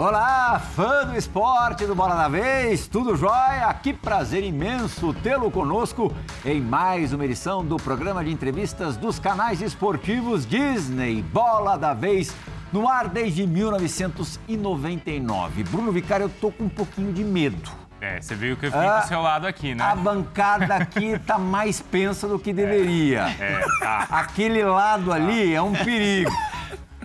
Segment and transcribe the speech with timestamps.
[0.00, 3.70] Olá, fã do esporte do Bola da Vez, tudo jóia?
[3.74, 6.10] Que prazer imenso tê-lo conosco
[6.42, 12.34] em mais uma edição do programa de entrevistas dos canais esportivos Disney Bola da Vez,
[12.72, 15.64] no ar desde 1999.
[15.64, 17.70] Bruno Vicário, eu tô com um pouquinho de medo.
[18.00, 19.84] É, você viu que eu fiquei ah, do seu lado aqui, né?
[19.84, 23.36] A bancada aqui tá mais pensa do que deveria.
[23.38, 24.06] É, é tá.
[24.10, 26.32] Aquele lado ali é um perigo.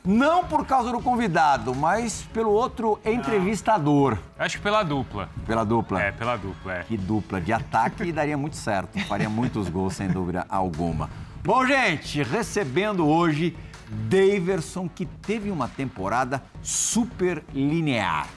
[0.06, 4.20] Não por causa do convidado, mas pelo outro entrevistador.
[4.38, 5.30] Acho que pela dupla.
[5.48, 6.00] Pela dupla?
[6.00, 6.84] É, pela dupla, é.
[6.84, 9.00] Que dupla de ataque daria muito certo.
[9.08, 11.10] Faria muitos gols, sem dúvida alguma.
[11.44, 13.58] Bom, gente, recebendo hoje
[13.90, 18.28] Daverson, que teve uma temporada super linear.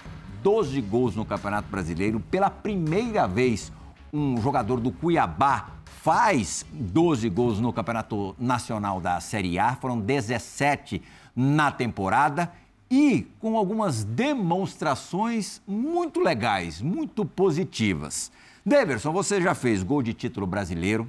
[0.43, 2.19] 12 gols no Campeonato Brasileiro.
[2.19, 3.71] Pela primeira vez,
[4.11, 5.69] um jogador do Cuiabá
[6.03, 9.75] faz 12 gols no Campeonato Nacional da Série A.
[9.75, 11.03] Foram 17
[11.41, 12.53] na temporada
[12.91, 18.33] e com algumas demonstrações muito legais, muito positivas.
[18.67, 21.09] Deverson, você já fez gol de título brasileiro,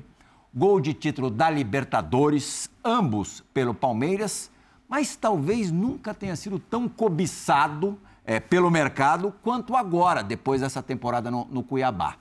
[0.53, 4.51] gol de título da Libertadores, ambos pelo Palmeiras,
[4.87, 11.31] mas talvez nunca tenha sido tão cobiçado é, pelo mercado quanto agora, depois dessa temporada
[11.31, 12.17] no, no Cuiabá.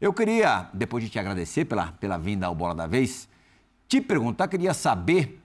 [0.00, 3.28] Eu queria, depois de te agradecer pela, pela vinda ao Bola da Vez,
[3.86, 5.39] te perguntar, queria saber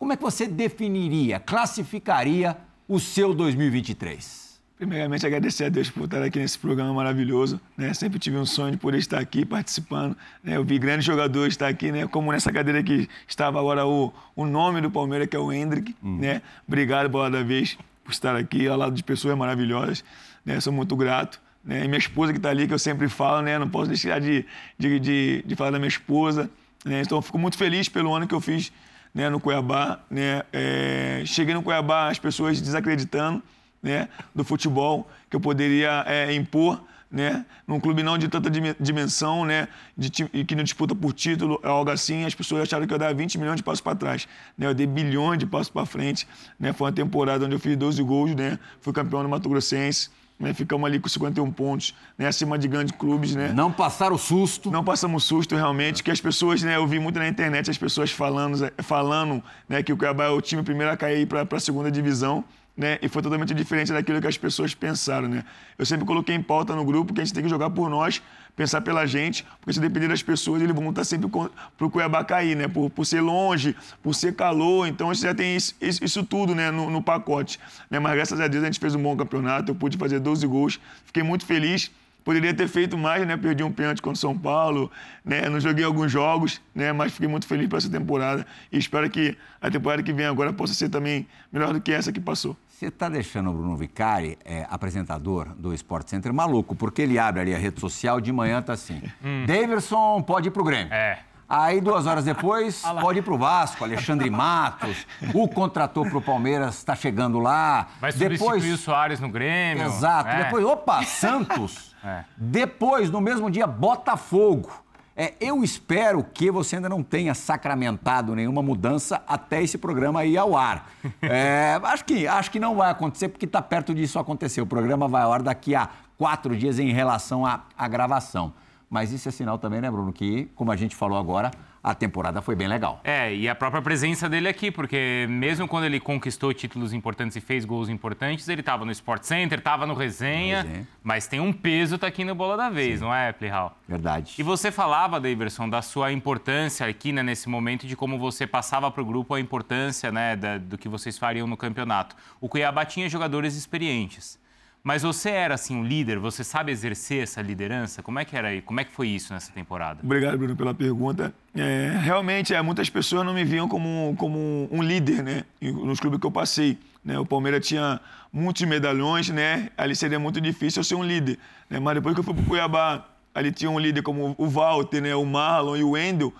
[0.00, 2.56] como é que você definiria, classificaria
[2.88, 4.58] o seu 2023?
[4.78, 7.60] Primeiramente, agradecer a Deus por estar aqui nesse programa maravilhoso.
[7.76, 7.92] Né?
[7.92, 10.16] Sempre tive um sonho de poder estar aqui participando.
[10.42, 10.56] Né?
[10.56, 12.06] Eu vi grandes jogadores estar aqui, né?
[12.06, 15.94] como nessa cadeira que estava agora o, o nome do Palmeiras, que é o Hendrick.
[16.02, 16.16] Hum.
[16.16, 16.40] Né?
[16.66, 20.02] Obrigado, bola da vez, por estar aqui ao lado de pessoas maravilhosas.
[20.46, 20.58] Né?
[20.60, 21.38] Sou muito grato.
[21.62, 21.84] Né?
[21.84, 23.58] E minha esposa que está ali, que eu sempre falo, né?
[23.58, 24.46] não posso deixar de,
[24.78, 26.50] de, de, de falar da minha esposa.
[26.86, 27.02] Né?
[27.02, 28.72] Então, fico muito feliz pelo ano que eu fiz
[29.14, 30.00] né, no Cuiabá.
[30.10, 33.42] Né, é, cheguei no Cuiabá, as pessoas desacreditando
[33.82, 36.80] né, do futebol que eu poderia é, impor.
[37.10, 37.44] Né?
[37.66, 39.66] Num clube não de tanta dimensão, né?
[39.98, 43.12] De, que não disputa por título, é algo assim, as pessoas acharam que eu dava
[43.12, 44.28] 20 milhões de passos para trás.
[44.56, 44.68] Né?
[44.68, 46.24] Eu dei bilhões de passos para frente.
[46.56, 46.72] Né?
[46.72, 48.60] Foi uma temporada onde eu fiz 12 gols, né?
[48.80, 50.08] Fui campeão do Mato Grossense.
[50.40, 50.54] Né?
[50.54, 52.26] Ficamos ali com 51 pontos, né?
[52.26, 53.34] acima de grandes clubes.
[53.34, 53.52] Né?
[53.54, 54.70] Não passaram susto.
[54.70, 56.76] Não passamos susto, realmente, que as pessoas, né?
[56.76, 59.82] eu vi muito na internet as pessoas falando, falando né?
[59.82, 62.42] que o Cuiabá é o time primeiro a cair para a segunda divisão.
[62.76, 62.98] Né?
[63.02, 65.44] E foi totalmente diferente daquilo que as pessoas pensaram, né?
[65.76, 68.22] Eu sempre coloquei em pauta no grupo que a gente tem que jogar por nós,
[68.56, 72.24] pensar pela gente, porque se depender das pessoas, eles vão estar sempre para o Cuiabá
[72.24, 72.68] cair, né?
[72.68, 76.54] Por, por ser longe, por ser calor, então a gente já tem isso, isso tudo
[76.54, 76.70] né?
[76.70, 77.58] no, no pacote.
[77.90, 77.98] Né?
[77.98, 80.80] Mas graças a Deus a gente fez um bom campeonato, eu pude fazer 12 gols,
[81.04, 81.90] fiquei muito feliz.
[82.24, 83.36] Poderia ter feito mais, né?
[83.36, 84.90] Perdi um pênalti contra o São Paulo,
[85.24, 85.48] né?
[85.48, 86.92] Não joguei alguns jogos, né?
[86.92, 90.52] Mas fiquei muito feliz para essa temporada e espero que a temporada que vem agora
[90.52, 92.56] possa ser também melhor do que essa que passou.
[92.68, 97.42] Você está deixando o Bruno Vicari, é, apresentador do Sport Center, maluco, porque ele abre
[97.42, 99.02] ali a rede social de manhã tá assim.
[99.22, 99.44] Hum.
[99.46, 100.92] Daverson pode ir pro Grêmio.
[100.92, 101.18] É.
[101.52, 106.94] Aí, duas horas depois, pode ir pro Vasco, Alexandre Matos, o contratou pro Palmeiras, está
[106.94, 107.88] chegando lá.
[108.00, 108.64] Vai substituir depois...
[108.72, 109.84] o Soares no Grêmio.
[109.84, 110.28] Exato.
[110.28, 110.44] É.
[110.44, 111.90] Depois, opa, Santos.
[112.02, 112.24] É.
[112.34, 114.72] Depois, no mesmo dia, Botafogo.
[115.14, 120.38] É, eu espero que você ainda não tenha sacramentado nenhuma mudança até esse programa ir
[120.38, 120.90] ao ar.
[121.20, 124.62] É, acho, que, acho que não vai acontecer, porque está perto disso acontecer.
[124.62, 128.54] O programa vai ao ar daqui a quatro dias em relação à gravação.
[128.90, 132.42] Mas isso é sinal também, né, Bruno, que, como a gente falou agora, a temporada
[132.42, 133.00] foi bem legal.
[133.04, 137.40] É, e a própria presença dele aqui, porque mesmo quando ele conquistou títulos importantes e
[137.40, 141.52] fez gols importantes, ele estava no Sport Center, estava no Resenha, Resenha, mas tem um
[141.52, 143.04] peso tá aqui no Bola da Vez, Sim.
[143.04, 143.78] não é, Plihal?
[143.86, 144.34] Verdade.
[144.36, 148.90] E você falava, Daverson, da sua importância aqui, né, nesse momento, de como você passava
[148.90, 152.16] para o grupo a importância, né, da, do que vocês fariam no campeonato.
[152.40, 154.39] O Cuiabá tinha jogadores experientes.
[154.82, 158.02] Mas você era assim um líder, você sabe exercer essa liderança?
[158.02, 158.60] Como é que era?
[158.62, 160.00] Como é que foi isso nessa temporada?
[160.02, 161.34] Obrigado, Bruno, pela pergunta.
[161.54, 165.44] É, realmente, é, muitas pessoas não me viam como, como um líder, né?
[165.60, 166.78] Nos clubes que eu passei.
[167.04, 167.18] Né?
[167.18, 168.00] O Palmeiras tinha
[168.32, 169.70] muitos medalhões, né?
[169.76, 171.38] Ali seria muito difícil eu ser um líder.
[171.68, 171.78] Né?
[171.78, 175.02] Mas depois que eu fui para o Cuiabá, ali tinha um líder como o Walter,
[175.02, 175.14] né?
[175.14, 176.32] O Marlon e o Wendel,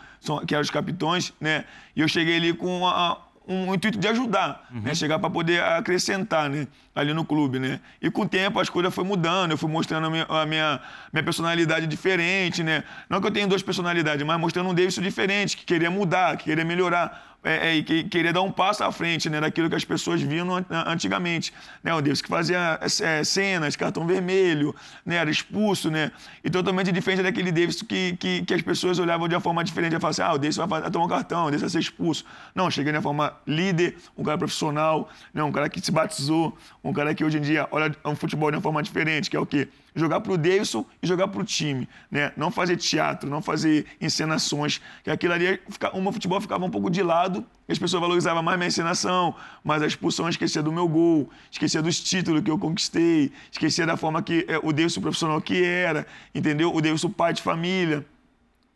[0.47, 1.65] que eram os capitões, né?
[1.95, 3.19] E eu cheguei ali com a,
[3.51, 4.79] um intuito de ajudar, né?
[4.79, 4.81] uhum.
[4.83, 4.95] né?
[4.95, 6.69] Chegar para poder acrescentar, né?
[6.95, 7.81] Ali no clube, né?
[8.01, 10.81] E com o tempo as coisas foram mudando, eu fui mostrando a minha, a minha,
[11.13, 12.85] minha personalidade diferente, né?
[13.09, 16.45] Não que eu tenha duas personalidades, mas mostrando um Davidson diferente, que queria mudar, que
[16.45, 19.85] queria melhorar é, é, que queria dar um passo à frente né, daquilo que as
[19.85, 20.47] pessoas viam
[20.87, 21.53] antigamente.
[21.83, 26.13] Né, o Deus que fazia é, cenas, cartão vermelho, né, era expulso, né,
[26.45, 29.99] e totalmente diferente daquele Davis que, que, que as pessoas olhavam de uma forma diferente.
[29.99, 32.25] Falar assim, ah, o Davis vai, tomar um cartão, o Davis vai ser expulso.
[32.55, 36.93] Não, cheguei de forma líder, um cara profissional, né, um cara que se batizou, um
[36.93, 39.47] cara que hoje em dia olha um futebol de uma forma diferente, que é o
[39.47, 39.69] quê?
[39.95, 41.89] Jogar para o Davidson e jogar para o time.
[42.11, 42.33] Né?
[42.37, 45.61] Não fazer teatro, não fazer encenações, que aquilo ali,
[45.93, 49.87] o futebol ficava um pouco de lado, as pessoas valorizavam mais minha encenação, mas a
[49.87, 54.45] expulsão esquecia do meu gol, esquecia dos títulos que eu conquistei, esquecia da forma que
[54.49, 56.75] é, o Davidson profissional que era, entendeu?
[56.75, 58.05] O Davidson pai de família.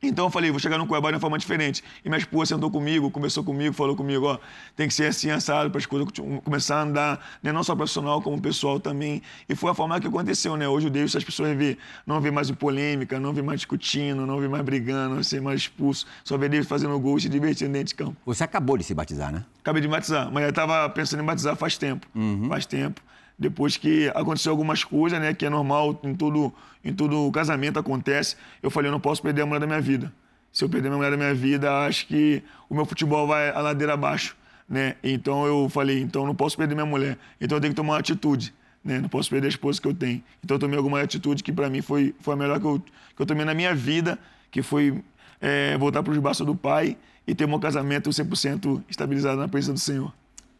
[0.08, 1.82] Então eu falei, vou chegar no Cuiabá de uma forma diferente.
[2.04, 4.38] E minha esposa sentou comigo, conversou comigo, falou comigo, ó,
[4.76, 6.08] tem que ser assim, assado, para as coisas
[6.44, 7.52] começar a andar, né?
[7.52, 9.22] não só profissional, como pessoal também.
[9.48, 10.68] E foi a forma que aconteceu, né?
[10.68, 14.38] Hoje o Deus, as pessoas vê, não vê mais polêmica, não vê mais discutindo, não
[14.38, 17.72] vê mais brigando, não vê mais expulso, só vê Deus fazendo gol e se divertindo
[17.72, 18.16] dentro de campo.
[18.26, 19.44] Você acabou de se batizar, né?
[19.60, 22.48] Acabei de batizar, mas eu estava pensando em batizar faz tempo, uhum.
[22.48, 23.00] faz tempo
[23.38, 26.52] depois que aconteceu algumas coisas, né, que é normal em todo,
[26.84, 30.12] em todo casamento acontece, eu falei, eu não posso perder a mulher da minha vida.
[30.52, 33.60] Se eu perder a mulher da minha vida, acho que o meu futebol vai a
[33.60, 34.36] ladeira abaixo,
[34.68, 34.94] né?
[35.02, 37.18] Então eu falei, então não posso perder minha mulher.
[37.40, 38.54] Então eu tenho que tomar uma atitude,
[38.84, 39.00] né?
[39.00, 40.22] Não posso perder a esposa que eu tenho.
[40.44, 43.20] Então eu tomei alguma atitude que para mim foi, foi a melhor que eu, que
[43.22, 44.16] eu tomei na minha vida,
[44.52, 45.02] que foi
[45.40, 46.96] é, voltar para os braços do pai
[47.26, 50.14] e ter um casamento 100% estabilizado na presença do Senhor.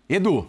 [0.09, 0.49] Edu,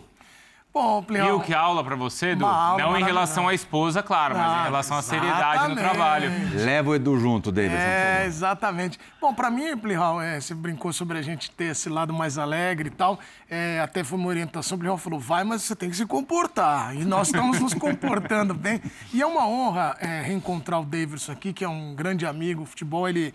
[0.76, 2.46] Bom, Viu que aula para você, Edu?
[2.46, 6.30] Não em relação à esposa, claro, mas em relação à seriedade no trabalho.
[6.54, 7.78] Leva o Edu junto, David.
[7.78, 9.00] É, exatamente.
[9.22, 12.90] Bom, para mim, Plihal, é, você brincou sobre a gente ter esse lado mais alegre
[12.90, 13.18] e tal.
[13.50, 16.94] É, até foi uma orientação, o Plihal falou, vai, mas você tem que se comportar.
[16.94, 18.82] E nós estamos nos comportando bem.
[19.14, 22.64] E é uma honra é, reencontrar o Davidson aqui, que é um grande amigo.
[22.64, 23.34] O futebol, ele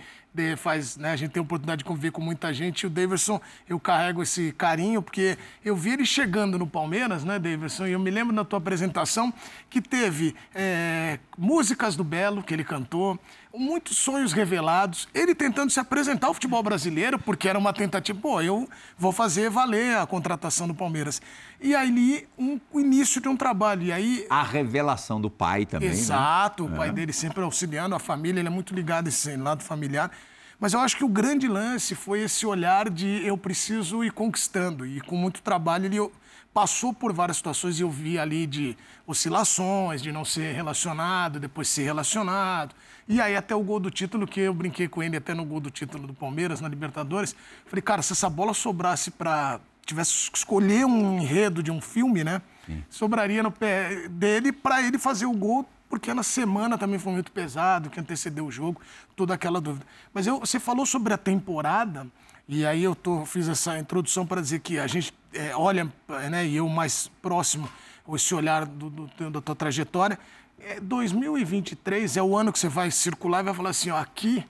[0.57, 2.83] faz, né, a gente tem a oportunidade de conviver com muita gente.
[2.83, 7.39] E o Davidson, eu carrego esse carinho, porque eu vi ele chegando no Palmeiras, né,
[7.39, 7.87] Davidson?
[7.87, 9.33] E eu me lembro na tua apresentação
[9.69, 13.19] que teve é, músicas do Belo, que ele cantou,
[13.55, 18.41] muitos sonhos revelados, ele tentando se apresentar ao futebol brasileiro, porque era uma tentativa, pô,
[18.41, 21.21] eu vou fazer valer a contratação do Palmeiras.
[21.61, 23.83] E aí, um, o início de um trabalho.
[23.83, 24.27] E aí...
[24.31, 25.95] A revelação do pai também, né?
[25.95, 26.75] Exato, né?
[26.75, 26.93] o pai é.
[26.93, 30.11] dele sempre auxiliando a família, ele é muito ligado a esse lado familiar.
[30.59, 34.87] Mas eu acho que o grande lance foi esse olhar de eu preciso ir conquistando.
[34.87, 36.11] E com muito trabalho ele
[36.53, 38.77] passou por várias situações e eu vi ali de
[39.07, 42.75] oscilações, de não ser relacionado, depois ser relacionado.
[43.11, 45.59] E aí até o gol do título, que eu brinquei com ele até no gol
[45.59, 47.35] do título do Palmeiras, na Libertadores.
[47.67, 49.59] Falei, cara, se essa bola sobrasse para...
[49.85, 52.41] Tivesse que escolher um enredo de um filme, né?
[52.65, 52.85] Sim.
[52.89, 57.33] Sobraria no pé dele para ele fazer o gol porque na semana também foi muito
[57.33, 58.81] pesado, que antecedeu o jogo,
[59.17, 59.85] toda aquela dúvida.
[60.15, 62.07] Mas eu, você falou sobre a temporada,
[62.47, 65.93] e aí eu tô, fiz essa introdução para dizer que a gente é, olha,
[66.31, 67.69] né, e eu mais próximo,
[68.15, 70.17] esse olhar do, do, da tua trajetória,
[70.63, 74.45] é, 2023 é o ano que você vai circular e vai falar assim, ó, aqui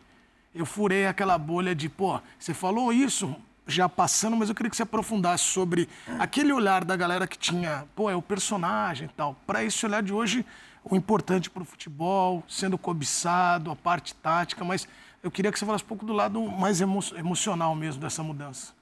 [0.54, 3.34] eu furei aquela bolha de, pô, você falou isso
[3.66, 7.84] já passando, mas eu queria que você aprofundasse sobre aquele olhar da galera que tinha,
[7.94, 10.44] pô, é o personagem e tal, para esse olhar de hoje,
[10.84, 14.88] o importante para o futebol, sendo cobiçado, a parte tática, mas
[15.22, 18.72] eu queria que você falasse um pouco do lado mais emo emocional mesmo dessa mudança.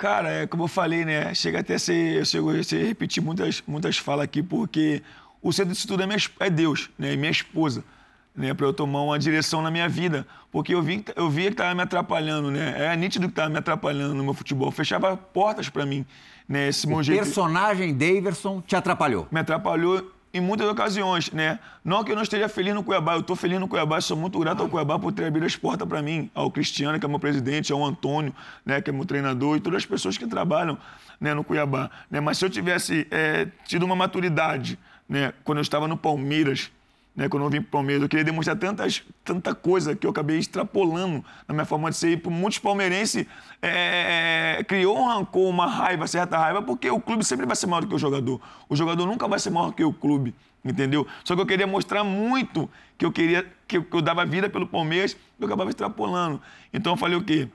[0.00, 1.34] Cara, é como eu falei, né?
[1.34, 2.16] Chega até a ser.
[2.16, 5.02] Eu chego a repetir muitas, muitas falas aqui, porque
[5.42, 7.16] o centro disso tudo é, minha, é Deus, né?
[7.16, 7.84] minha esposa.
[8.32, 11.54] Né, para eu tomar uma direção na minha vida, porque eu, vi, eu via que
[11.54, 12.74] estava me atrapalhando, né?
[12.78, 16.06] É nítido que estava me atrapalhando no meu futebol, fechava portas para mim,
[16.48, 16.68] né?
[16.68, 19.26] Esse o personagem Daverson te atrapalhou?
[19.32, 21.58] Me atrapalhou em muitas ocasiões, né?
[21.84, 24.38] Não que eu não esteja feliz no Cuiabá, eu estou feliz no Cuiabá, sou muito
[24.38, 27.18] grato ao Cuiabá por ter abrido as portas para mim, ao Cristiano, que é meu
[27.18, 28.32] presidente, ao Antônio,
[28.64, 30.78] né, que é meu treinador, e todas as pessoas que trabalham
[31.20, 31.90] né, no Cuiabá.
[32.08, 32.20] Né?
[32.20, 34.78] Mas se eu tivesse é, tido uma maturidade,
[35.10, 36.70] né, quando eu estava no Palmeiras,
[37.16, 40.10] né, quando eu vim para o Palmeiras, eu queria demonstrar tantas, tanta coisa que eu
[40.10, 42.12] acabei extrapolando na minha forma de ser.
[42.12, 43.26] E por muitos palmeirenses
[43.60, 47.66] é, é, criou um rancor, uma raiva, certa raiva, porque o clube sempre vai ser
[47.66, 48.40] maior que o jogador.
[48.68, 50.32] O jogador nunca vai ser maior que o clube,
[50.64, 51.04] entendeu?
[51.24, 54.48] Só que eu queria mostrar muito que eu queria, que eu, que eu dava vida
[54.48, 56.40] pelo Palmeiras, eu acabava extrapolando.
[56.72, 57.48] Então eu falei o quê?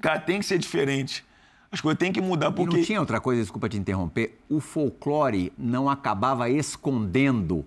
[0.00, 1.22] Cara, tem que ser diferente.
[1.70, 2.76] As coisas têm que mudar porque.
[2.76, 7.64] E não tinha outra coisa, desculpa te interromper, o folclore não acabava escondendo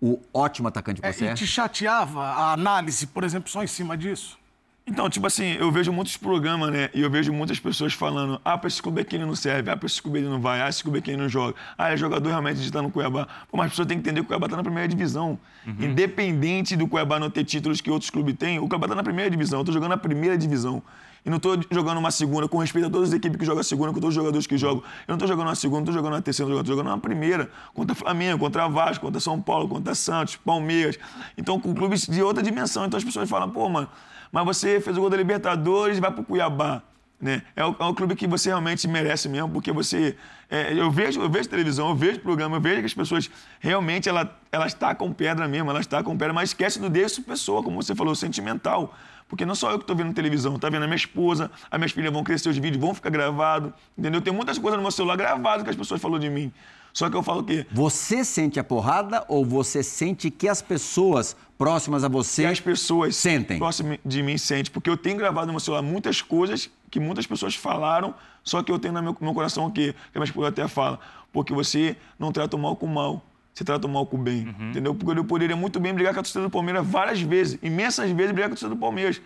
[0.00, 1.32] o ótimo atacante que você é.
[1.32, 4.38] E te chateava a análise, por exemplo, só em cima disso?
[4.86, 6.88] Então, tipo assim, eu vejo muitos programas, né?
[6.94, 9.76] E eu vejo muitas pessoas falando: ah, pra esse clube aqui ele não serve, ah,
[9.76, 11.96] pra esse clube ele não vai, ah, esse clube aqui ele não joga, ah, é
[11.96, 13.28] jogador realmente de estar no Cuiabá.
[13.50, 15.38] Pô, mas as pessoas têm que entender que o Cuiabá tá na primeira divisão.
[15.66, 15.74] Uhum.
[15.78, 19.30] Independente do Cuiabá não ter títulos que outros clubes têm, o Cuiabá tá na primeira
[19.30, 19.60] divisão.
[19.60, 20.82] Eu tô jogando na primeira divisão.
[21.24, 23.64] E não estou jogando uma segunda, com respeito a todas as equipes que jogam a
[23.64, 24.82] segunda, com todos os jogadores que jogam.
[25.06, 27.50] Eu não estou jogando uma segunda, não estou jogando uma terceira, estou jogando uma primeira.
[27.74, 30.98] Contra Flamengo, contra Vasco, contra São Paulo, contra Santos, Palmeiras.
[31.36, 32.84] Então, com clubes de outra dimensão.
[32.86, 33.88] Então as pessoas falam, pô, mano,
[34.30, 36.82] mas você fez o gol da Libertadores e vai para o Cuiabá.
[37.20, 37.42] Né?
[37.56, 40.16] É, o, é o clube que você realmente merece mesmo, porque você.
[40.48, 44.08] É, eu, vejo, eu vejo televisão, eu vejo programa, eu vejo que as pessoas realmente
[44.08, 47.94] ela, elas tacam pedra mesmo, elas tacam pedra, mas esquece do desse pessoa, como você
[47.94, 48.94] falou, sentimental.
[49.28, 51.92] Porque não só eu que estou vendo televisão, está vendo a minha esposa, as minhas
[51.92, 54.20] filhas vão crescer, os vídeos vão ficar gravados, entendeu?
[54.22, 56.50] Tem muitas coisas no meu celular gravadas que as pessoas falaram de mim.
[56.92, 57.66] Só que eu falo o quê?
[57.70, 62.42] Você sente a porrada ou você sente que as pessoas próximas a você.
[62.42, 63.58] Que as pessoas sentem.
[63.58, 64.72] próximas de mim sentem.
[64.72, 68.72] Porque eu tenho gravado no meu celular muitas coisas que muitas pessoas falaram, só que
[68.72, 69.94] eu tenho no meu, meu coração o quê?
[70.10, 70.98] Que a minha esposa até fala.
[71.32, 73.22] Porque você não trata o mal com o mal.
[73.58, 74.46] Você trata o mal com o bem.
[74.46, 74.70] Uhum.
[74.70, 74.94] Entendeu?
[74.94, 77.58] Porque eu poderia muito bem brigar com a torcida do Palmeiras várias vezes.
[77.60, 79.20] Imensas vezes brigar com a torcida do Palmeiras.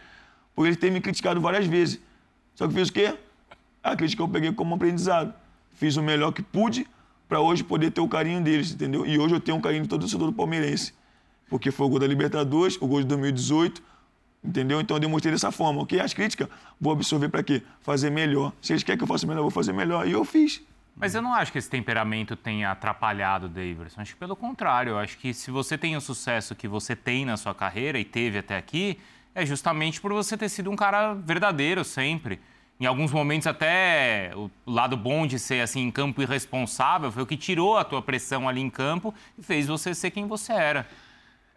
[0.54, 2.00] Porque eles têm me criticado várias vezes.
[2.54, 3.14] Só que fiz o quê?
[3.82, 5.34] A crítica eu peguei como aprendizado.
[5.74, 6.86] Fiz o melhor que pude
[7.28, 9.04] para hoje poder ter o carinho deles, entendeu?
[9.04, 10.94] E hoje eu tenho um carinho de todo o torcedor do palmeirense
[11.52, 13.82] porque foi o gol da Libertadores, o gol de 2018,
[14.42, 14.80] entendeu?
[14.80, 16.00] Então eu demonstrei dessa forma, ok?
[16.00, 16.48] As críticas,
[16.80, 17.62] vou absorver para quê?
[17.82, 18.54] Fazer melhor.
[18.62, 20.08] Se eles querem que eu faça melhor, eu vou fazer melhor.
[20.08, 20.62] E eu fiz.
[20.94, 24.00] Mas eu não acho que esse temperamento tenha atrapalhado o Davidson.
[24.00, 24.90] Acho que pelo contrário.
[24.90, 28.04] Eu acho que se você tem o sucesso que você tem na sua carreira e
[28.04, 28.98] teve até aqui,
[29.34, 32.40] é justamente por você ter sido um cara verdadeiro sempre.
[32.78, 37.26] Em alguns momentos até o lado bom de ser assim em campo irresponsável foi o
[37.26, 40.88] que tirou a tua pressão ali em campo e fez você ser quem você era.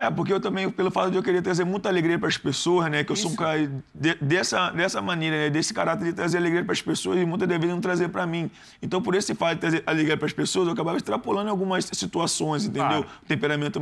[0.05, 2.91] É, porque eu também, pelo fato de eu querer trazer muita alegria para as pessoas,
[2.91, 3.03] né?
[3.03, 3.24] Que eu Isso.
[3.24, 5.50] sou um cara de, dessa, dessa maneira, né?
[5.50, 8.51] desse caráter de trazer alegria para as pessoas e muitas vezes não trazer para mim.
[8.81, 12.65] Então, por esse fato de trazer alegria para as pessoas, eu acabava extrapolando algumas situações,
[12.65, 13.03] entendeu?
[13.03, 13.05] Claro.
[13.27, 13.81] Temperamento.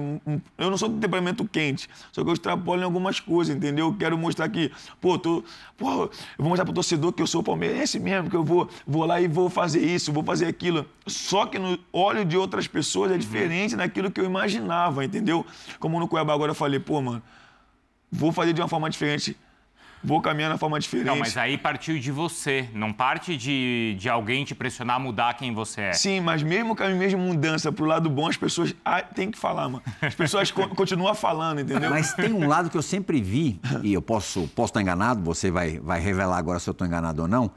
[0.58, 3.88] Eu não sou de temperamento quente, só que eu extrapolo em algumas coisas, entendeu?
[3.88, 5.44] Eu quero mostrar que, pô, tô,
[5.78, 9.06] pô, eu vou mostrar pro torcedor que eu sou palmeirense mesmo, que eu vou, vou
[9.06, 10.86] lá e vou fazer isso, vou fazer aquilo.
[11.06, 13.20] Só que no olho de outras pessoas é uhum.
[13.20, 13.80] diferente uhum.
[13.80, 15.46] daquilo que eu imaginava, entendeu?
[15.80, 17.24] Como no Cuiabá agora eu falei, pô, mano,
[18.12, 19.36] vou fazer de uma forma diferente.
[20.04, 21.08] Vou caminhar de uma forma diferente.
[21.08, 25.34] Não, mas aí partiu de você, não parte de, de alguém te pressionar a mudar
[25.34, 25.94] quem você é.
[25.94, 29.40] Sim, mas mesmo com a mesma mudança pro lado bom, as pessoas ah, têm que
[29.40, 29.82] falar, mano.
[30.02, 31.90] As pessoas continuam falando, entendeu?
[31.90, 35.50] Mas tem um lado que eu sempre vi, e eu posso, posso estar enganado, você
[35.50, 37.50] vai, vai revelar agora se eu estou enganado ou não,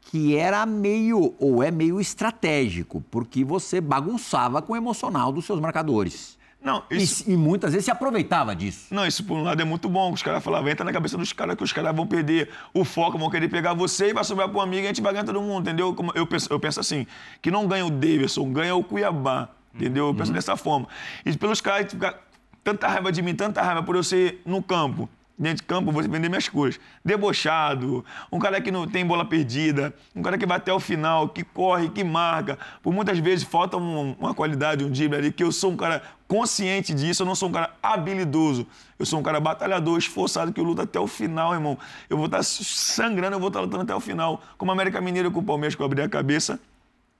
[0.00, 5.60] que era meio, ou é meio estratégico, porque você bagunçava com o emocional dos seus
[5.60, 6.39] marcadores.
[6.62, 7.24] Não, isso...
[7.26, 8.86] e, e, muitas vezes se aproveitava disso.
[8.90, 10.12] Não, isso por um lado é muito bom.
[10.12, 13.18] Os caras falavam, entra na cabeça dos caras que os caras vão perder o foco,
[13.18, 15.24] vão querer pegar você e vai sobrar para um amigo e a gente vai ganhar
[15.24, 15.96] todo mundo, entendeu?
[16.14, 17.06] Eu penso, eu penso assim,
[17.40, 20.08] que não ganha o Davidson, ganha o Cuiabá, entendeu?
[20.08, 20.34] Eu penso uhum.
[20.34, 20.86] dessa forma.
[21.24, 22.20] E pelos caras ficar
[22.62, 25.08] tanta raiva de mim, tanta raiva por eu ser no campo,
[25.40, 26.78] dentro de campo, vou vender minhas coisas.
[27.02, 31.30] Debochado, um cara que não tem bola perdida, um cara que vai até o final,
[31.30, 32.58] que corre, que marca.
[32.82, 36.02] Por muitas vezes falta uma, uma qualidade, um drible ali, que eu sou um cara
[36.28, 38.66] consciente disso, eu não sou um cara habilidoso.
[38.98, 41.78] Eu sou um cara batalhador, esforçado, que luta até o final, irmão.
[42.10, 44.42] Eu vou estar sangrando, eu vou estar lutando até o final.
[44.58, 46.60] Como a América Mineiro com o Palmeiras, que eu abri a cabeça,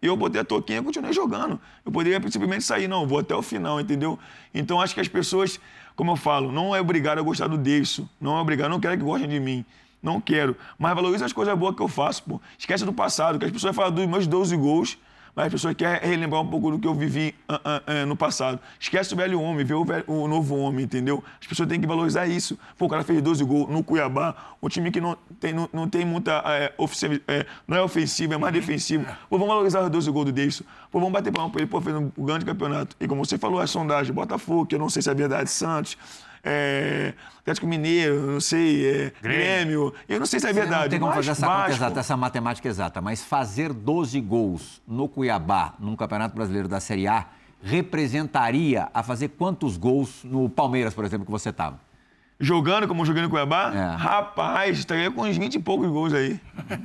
[0.03, 1.61] eu botei a toquinha e continuei jogando.
[1.85, 4.19] Eu poderia simplesmente sair, não, vou até o final, entendeu?
[4.55, 5.61] Então acho que as pessoas
[6.00, 8.09] como eu falo, não é obrigado a gostar do Davidson.
[8.19, 9.62] Não é obrigado, não quero que gostem de mim.
[10.02, 10.57] Não quero.
[10.78, 12.40] Mas valoriza as coisas boas que eu faço, pô.
[12.59, 14.97] Esquece do passado, que as pessoas falam dos meus 12 gols
[15.34, 18.16] mas as pessoas querem relembrar um pouco do que eu vivi uh, uh, uh, no
[18.16, 18.60] passado.
[18.78, 21.22] Esquece o velho homem, vê o, velho, o, novo homem, entendeu?
[21.40, 22.58] As pessoas têm que valorizar isso.
[22.76, 25.88] Pô, o cara fez 12 gols no Cuiabá, um time que não tem, não, não
[25.88, 26.42] tem muita.
[26.46, 26.72] É,
[27.28, 29.04] é, não é ofensivo, é mais defensivo.
[29.28, 30.64] Pô, vamos valorizar os 12 gols do Davidson.
[30.90, 32.96] Pô, vamos bater palma pra ele, pô, fez um grande campeonato.
[33.00, 35.96] E como você falou, a sondagem, Botafogo, que eu não sei se é verdade, Santos
[36.42, 39.92] é, Atlético Mineiro, não sei, é, Grêmio.
[40.09, 40.85] Eu não sei se é verdade.
[40.85, 44.82] Não tem como mas, fazer essa conta exata, essa matemática exata, mas fazer 12 gols
[44.87, 47.26] no Cuiabá, num Campeonato Brasileiro da Série A,
[47.62, 51.78] representaria a fazer quantos gols no Palmeiras, por exemplo, que você estava?
[52.40, 53.97] Jogando como eu joguei no Cuiabá, é.
[53.97, 56.40] rapaz, estaria com uns 20 e poucos gols aí.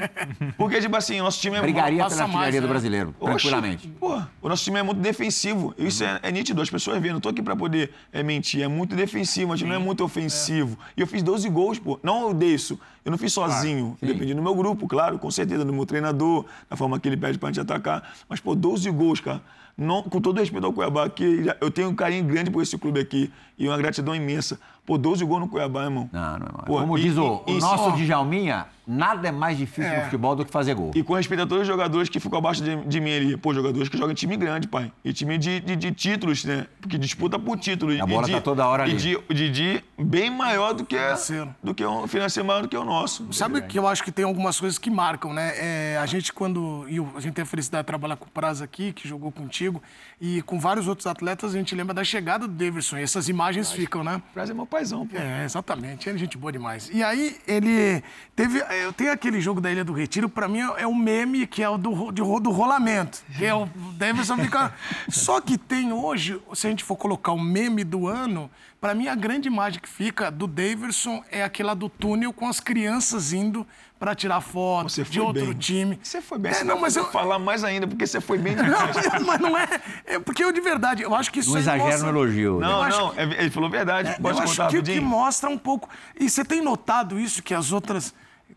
[0.58, 2.10] Porque, tipo assim, o nosso time é Brigaria muito...
[2.10, 2.68] pela artilharia né?
[2.68, 3.88] do brasileiro, Oxe, tranquilamente.
[3.88, 5.74] Pô, o nosso time é muito defensivo.
[5.78, 6.10] Isso uhum.
[6.10, 7.14] é, é, nítido, as pessoas veem.
[7.14, 8.62] Não tô aqui pra poder é, mentir.
[8.62, 10.78] É muito defensivo, a gente não é muito ofensivo.
[10.90, 10.94] É.
[10.98, 11.98] E eu fiz 12 gols, pô.
[12.04, 12.78] Não eu isso.
[13.06, 13.96] Eu não fiz sozinho.
[14.00, 17.16] Claro, Dependi do meu grupo, claro, com certeza, do meu treinador, da forma que ele
[17.16, 18.14] pede pra gente atacar.
[18.28, 19.42] Mas, pô, 12 gols, cara.
[19.78, 23.00] Não, com todo respeito ao Cuiabá, que eu tenho um carinho grande por esse clube
[23.00, 24.58] aqui e uma gratidão imensa.
[24.86, 26.10] Pô, 12 gols no Cuiabá, irmão.
[26.14, 26.66] Não, não é mais.
[26.66, 29.92] Pô, Como e- diz o, e- o e- nosso ó, Djalminha, nada é mais difícil
[29.92, 29.98] É.
[29.98, 30.92] no futebol do que fazer gol.
[30.94, 33.36] E com respeito a todos os jogadores que ficam abaixo de, de mim ali.
[33.38, 34.92] Pô, jogadores que jogam em time grande, pai.
[35.04, 36.68] E time de, de, de títulos, né?
[36.80, 38.00] Porque disputa por título.
[38.00, 39.00] A bola e de, tá toda hora e ali.
[39.00, 41.56] de, de, de bem maior do que, Financeiro.
[41.64, 43.28] do que o financeiro maior do que o nosso.
[43.34, 45.54] Sabe que eu acho que tem algumas coisas que marcam, né?
[45.56, 46.86] É, a gente, quando.
[46.88, 49.82] E a gente tem a felicidade de trabalhar com o Praz aqui, que jogou contigo,
[50.22, 52.98] e com vários outros atletas, a gente lembra da chegada do Davidson.
[52.98, 54.22] E essas imagens ficam, né?
[54.32, 55.18] Prazer é meu paizão, pô.
[55.18, 56.10] É, exatamente.
[56.10, 56.90] Ele é gente boa demais.
[56.94, 58.04] E aí, ele
[58.36, 58.60] teve.
[58.84, 61.70] Eu tenho aquele jogo da Ilha do Retiro, pra mim é o meme que é
[61.70, 63.24] o do, de do rolamento.
[63.38, 63.66] Que é o
[63.98, 64.74] Davidson fica.
[65.10, 68.52] Só que tem hoje, se a gente for colocar o meme do ano,
[68.82, 72.60] pra mim a grande imagem que fica do Davidson é aquela do túnel com as
[72.60, 73.66] crianças indo
[74.00, 75.54] pra tirar foto Você de foi outro bem.
[75.54, 76.00] time.
[76.04, 76.52] Você foi bem.
[76.52, 77.06] É, Você não, vai mas eu.
[77.06, 78.56] falar mais ainda, porque você foi bem.
[78.58, 79.68] Não, mas não é.
[80.06, 82.60] É porque eu de verdade, eu acho que isso Não aí exagera mostra- no elogio.
[82.60, 82.68] né?
[82.68, 84.10] Não, acho não, é- ele falou verdade.
[84.10, 85.90] É, Pode eu acho contar que, que mostra um pouco.
[86.20, 88.14] E você tem notado isso, que as outras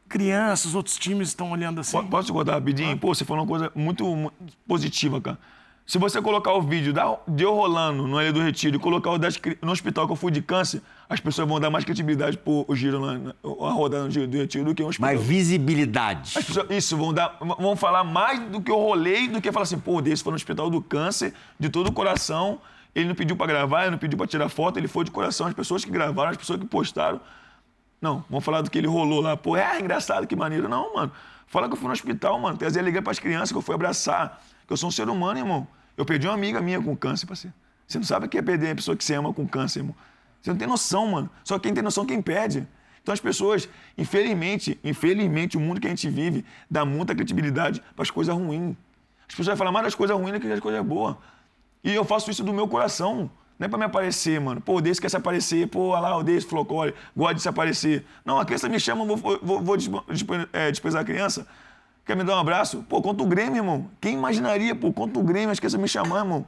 [0.08, 1.96] crianças, outros times estão olhando assim?
[1.96, 2.96] Po- Posso te contar rapidinho?
[2.98, 4.32] Pô, você falou uma coisa muito, mu-
[4.66, 5.38] positiva, cara.
[5.88, 9.10] Se você colocar o vídeo da, de eu rolando no Ilha do Retiro e colocar
[9.10, 12.36] o das no hospital que eu fui de câncer, as pessoas vão dar mais credibilidade
[12.36, 15.14] pro o giro na- a rodada no Ilha do Retiro do que um hospital.
[15.14, 16.34] Mas visibilidade.
[16.36, 19.62] As pessoas- isso, vão, dar, vão falar mais do que eu rolei do que falar
[19.62, 22.60] assim, pô, desse foi no hospital do câncer, de todo o coração.
[22.94, 25.46] Ele não pediu pra gravar, ele não pediu pra tirar foto, ele foi de coração.
[25.46, 27.18] As pessoas que gravaram, as pessoas que postaram.
[27.98, 29.38] Não, vamos falar do que ele rolou lá.
[29.38, 30.68] Pô, é engraçado, que maneiro.
[30.68, 31.10] Não, mano.
[31.46, 32.58] Fala que eu fui no hospital, mano.
[32.58, 34.38] Trazer alegria pras crianças, que eu fui abraçar.
[34.66, 35.66] Que eu sou um ser humano, irmão.
[35.98, 37.54] Eu perdi uma amiga minha com câncer, parceiro.
[37.84, 39.96] Você não sabe o que é perder a pessoa que você ama com câncer, irmão.
[40.40, 41.28] Você não tem noção, mano.
[41.42, 42.64] Só quem tem noção é quem perde.
[43.02, 48.04] Então as pessoas, infelizmente, infelizmente, o mundo que a gente vive dá muita credibilidade para
[48.04, 48.76] as coisas ruins.
[49.28, 51.16] As pessoas vão falar mais das coisas ruins do que das coisas boas.
[51.82, 53.28] E eu faço isso do meu coração.
[53.58, 54.60] Não é pra me aparecer, mano.
[54.60, 55.66] Pô, o quer se aparecer.
[55.66, 58.06] Pô, lá, o Desse falou, olha, gosta de se aparecer.
[58.24, 59.76] Não, a criança me chama, vou, vou, vou
[60.52, 61.44] é, desprezar a criança.
[62.08, 62.82] Quer me dar um abraço?
[62.88, 63.86] Pô, contra o Grêmio, irmão.
[64.00, 66.46] Quem imaginaria, pô, contra o Grêmio, as crianças me chamar, irmão.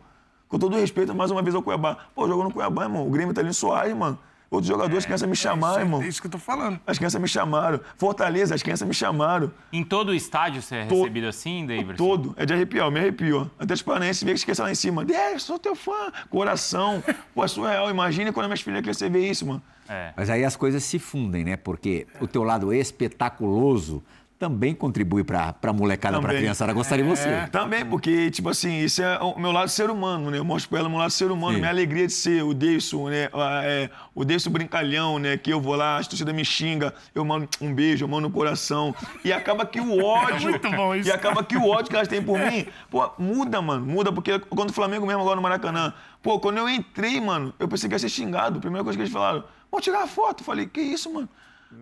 [0.49, 1.99] Com todo respeito, mais uma vez ao Cuiabá.
[2.15, 3.07] Pô, jogou no Cuiabá, irmão.
[3.07, 4.19] O Grêmio tá ali em Soares, mano.
[4.51, 6.03] Outros jogadores, as crianças me chamaram, irmão.
[6.03, 6.81] É isso que eu tô falando.
[6.87, 7.79] As crianças me chamaram.
[7.99, 9.53] Fortaleza, as crianças me chamaram.
[9.71, 11.95] Em todo o estádio você é To- recebido assim, Davidson?
[11.95, 12.35] Todo.
[12.39, 13.51] É de arrepiar, me arrepio.
[13.59, 15.05] Até os paranaenses vê que esquece lá em cima.
[15.13, 16.11] É, sou teu fã.
[16.31, 17.05] Coração.
[17.35, 17.91] Pô, é surreal.
[17.91, 19.63] Imagina quando minhas filhas crescer ver isso, mano.
[19.87, 20.15] É.
[20.17, 21.57] Mas aí as coisas se fundem, né?
[21.57, 24.03] Porque o teu lado espetaculoso
[24.41, 26.39] também contribui pra, pra molecada, pra Também.
[26.41, 27.47] criançada gostar de você.
[27.53, 30.39] Também, porque, tipo assim, isso é o meu lado ser humano, né?
[30.39, 31.59] Eu mostro pra ela o meu lado ser humano, Sim.
[31.59, 33.29] minha alegria de ser o Deison, né?
[33.35, 35.37] Ah, é, o Deison brincalhão, né?
[35.37, 38.31] Que eu vou lá, a torcida me xinga, eu mando um beijo, eu mando um
[38.31, 38.95] coração.
[39.23, 40.49] E acaba que o ódio.
[40.49, 41.11] Muito bom isso.
[41.11, 43.85] E acaba que o ódio que elas têm por mim, pô, muda, mano.
[43.85, 47.69] Muda, porque quando o Flamengo mesmo agora no Maracanã, pô, quando eu entrei, mano, eu
[47.69, 48.57] pensei que ia ser xingado.
[48.57, 50.41] A primeira coisa que eles falaram, vamos tirar a foto.
[50.41, 51.29] Eu falei, que isso, mano?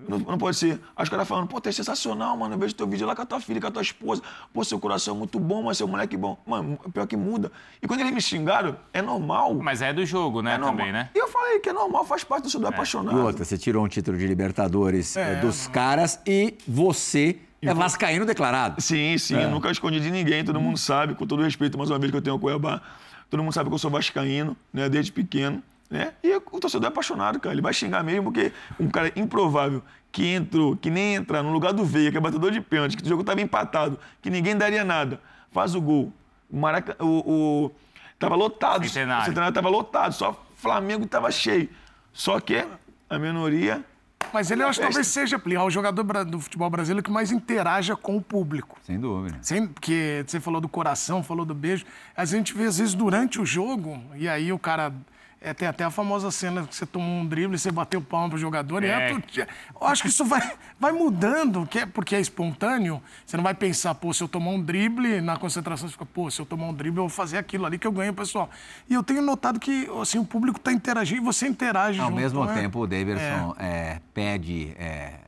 [0.09, 0.81] Não, não pode ser.
[0.97, 2.55] Aí os caras falando, pô, tu é sensacional, mano.
[2.55, 4.23] Eu vejo teu vídeo lá com a tua filha, com a tua esposa.
[4.53, 6.39] Pô, seu coração é muito bom, mas seu moleque é bom.
[6.47, 7.51] Mano, pior que muda.
[7.83, 9.55] E quando eles me xingaram, é normal.
[9.55, 10.77] Mas é do jogo, né, é normal.
[10.77, 11.11] também, né?
[11.15, 13.19] E eu falei que é normal, faz parte do seu E apaixonado.
[13.19, 18.81] outra, você tirou um título de Libertadores eh, dos caras e você é vascaíno declarado.
[18.81, 21.91] Sim, sim, eu nunca escondi de ninguém, todo mundo sabe, com todo o respeito, mais
[21.91, 22.81] uma vez que eu tenho ao Cuiabá,
[23.29, 26.13] todo mundo sabe que eu sou vascaíno, né, desde pequeno, né?
[26.23, 30.27] E o torcedor é apaixonado, cara, ele vai xingar mesmo, porque um cara improvável que
[30.27, 33.09] entrou, que nem entra no lugar do Veiga, que é batedor de pênalti, que o
[33.09, 35.21] jogo estava empatado, que ninguém daria nada,
[35.53, 36.13] faz o gol.
[36.51, 37.71] O Maraca, o, o-
[38.19, 39.23] tava lotado, Centenário.
[39.23, 41.69] o Centenário tava lotado, só Flamengo tava cheio.
[42.13, 42.67] Só que
[43.09, 43.85] a minoria
[44.33, 47.95] Mas ele, eu acho que talvez seja o jogador do futebol brasileiro que mais interaja
[47.95, 48.79] com o público.
[48.83, 49.39] Sem dúvida.
[49.43, 51.85] Sem, porque você falou do coração, falou do beijo.
[52.17, 54.93] A gente vê, às vezes, durante o jogo, e aí o cara.
[55.41, 58.31] É, tem até a famosa cena que você tomou um drible e você bateu palma
[58.31, 58.83] pro jogador.
[58.83, 59.13] E É.
[59.13, 59.47] é,
[59.81, 63.01] eu acho que isso vai, vai mudando, que é, porque é espontâneo.
[63.25, 66.31] Você não vai pensar, pô, se eu tomar um drible, na concentração você fica, pô,
[66.31, 68.51] se eu tomar um drible, eu vou fazer aquilo ali que eu ganho, pessoal.
[68.89, 72.17] E eu tenho notado que assim, o público está interagindo e você interage Ao junto,
[72.17, 72.55] mesmo né?
[72.55, 75.13] tempo, o Davidson eh, pede eh,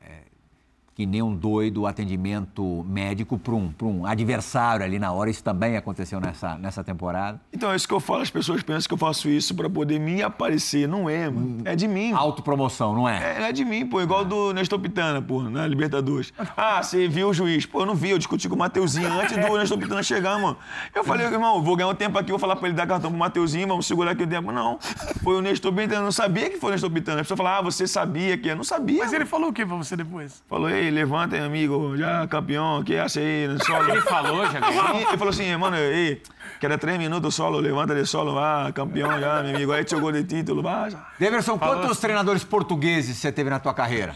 [1.01, 5.31] que nem um doido o atendimento médico para um, pra um adversário ali na hora.
[5.31, 7.41] Isso também aconteceu nessa, nessa temporada.
[7.51, 9.99] Então é isso que eu falo, as pessoas pensam que eu faço isso pra poder
[9.99, 10.87] me aparecer.
[10.87, 11.61] Não é, mano.
[11.65, 12.13] É de mim.
[12.13, 13.39] Autopromoção, não é?
[13.39, 13.99] É, é de mim, pô.
[13.99, 16.31] Igual do Nestor Pitana, pô, na Libertadores.
[16.55, 17.65] Ah, você viu o juiz?
[17.65, 20.57] Pô, eu não vi, eu discuti com o Mateuzinho antes do Nestor Pitana chegar, mano.
[20.93, 23.19] Eu falei, irmão, vou ganhar um tempo aqui, vou falar pra ele dar cartão pro
[23.19, 24.51] Mateuzinho, vamos segurar aqui o tempo.
[24.51, 24.77] Não.
[25.23, 27.21] Foi o Nestor Pitana, eu não sabia que foi o Nestor Pitana.
[27.21, 28.51] A pessoa fala, ah, você sabia que é.
[28.51, 28.99] Eu não sabia.
[28.99, 29.29] Mas ele mano.
[29.31, 30.43] falou o que pra você depois?
[30.47, 33.89] Falou, ei, levanta, amigo, já campeão, que é essa aí, no solo.
[33.89, 34.95] Ele falou, já ganhou?
[34.97, 36.21] Ele falou assim, mano, ei,
[36.59, 40.23] queda três minutos solo, levanta de solo, vá, campeão já, meu amigo, aí jogou de
[40.23, 40.89] título, vá.
[40.89, 41.07] já.
[41.17, 42.01] Deverson, quantos assim.
[42.01, 44.15] treinadores portugueses você teve na tua carreira?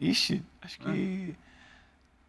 [0.00, 1.34] Ixi, acho que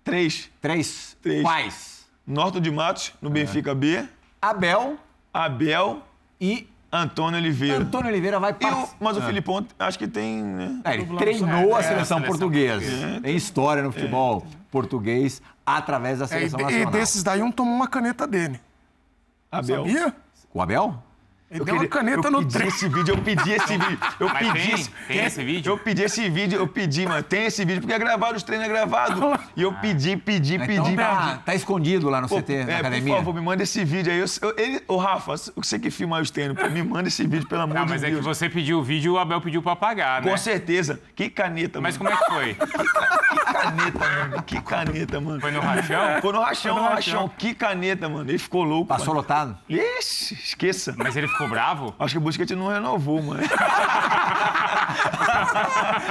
[0.03, 0.49] três.
[0.59, 1.17] Três?
[1.21, 1.41] Três.
[1.41, 2.05] Quais?
[2.25, 4.05] Norton de Matos, no Benfica B,
[4.41, 4.97] Abel
[5.33, 6.03] Abel,
[6.39, 7.77] e Antônio Oliveira.
[7.79, 8.95] Antônio Oliveira vai participar.
[8.99, 10.79] mas o Filipão, acho que tem, né?
[10.83, 12.85] É, ele treinou é, a é, seleção a seleção portuguesa.
[12.85, 13.21] portuguesa.
[13.21, 16.91] Tem história no futebol português através da É, e, seleção e nacional.
[16.91, 18.61] desses daí, um tomou uma caneta dele.
[19.51, 19.85] Abel.
[19.85, 20.15] Sabia?
[20.53, 21.03] O Abel?
[21.53, 22.69] Ele deu uma caneta eu no pedi treino.
[22.71, 23.99] esse vídeo, eu pedi esse vídeo.
[24.19, 24.73] Eu Mas pedi tem?
[24.73, 25.71] esse, Tem esse vídeo?
[25.71, 27.23] Eu pedi esse vídeo, eu pedi, mano.
[27.23, 29.21] Tem esse vídeo, porque é gravado, os treinos é gravado.
[29.55, 30.95] E eu pedi, pedi, pedi, Então pedi.
[30.97, 33.13] tá, tá escondido lá no Pô, CT, na é, academia.
[33.13, 34.19] por favor, me manda esse vídeo aí.
[34.19, 37.47] Eu, eu, ele, ô, Rafa, você que filma os treinos, pô, me manda esse vídeo,
[37.47, 38.19] pelo amor Não, de mas é Deus.
[38.19, 40.31] que você pediu o vídeo e o Abel pediu pra pagar, né?
[40.31, 40.99] Com certeza.
[41.15, 42.17] Que caneta, Mas mano.
[42.17, 42.67] como é que foi?
[43.33, 44.43] Que caneta, mano.
[44.43, 45.39] Que caneta, mano.
[45.41, 46.21] Foi no rachão?
[46.21, 47.21] Foi no rachão, Foi no no rachão.
[47.21, 47.31] rachão.
[47.37, 48.29] Que caneta, mano.
[48.29, 48.87] Ele ficou louco.
[48.87, 49.17] Passou mano.
[49.19, 49.57] lotado?
[49.69, 50.93] Ixi, esqueça.
[50.97, 51.93] Mas ele ficou bravo?
[51.99, 53.41] Acho que o Busquets não renovou, mano.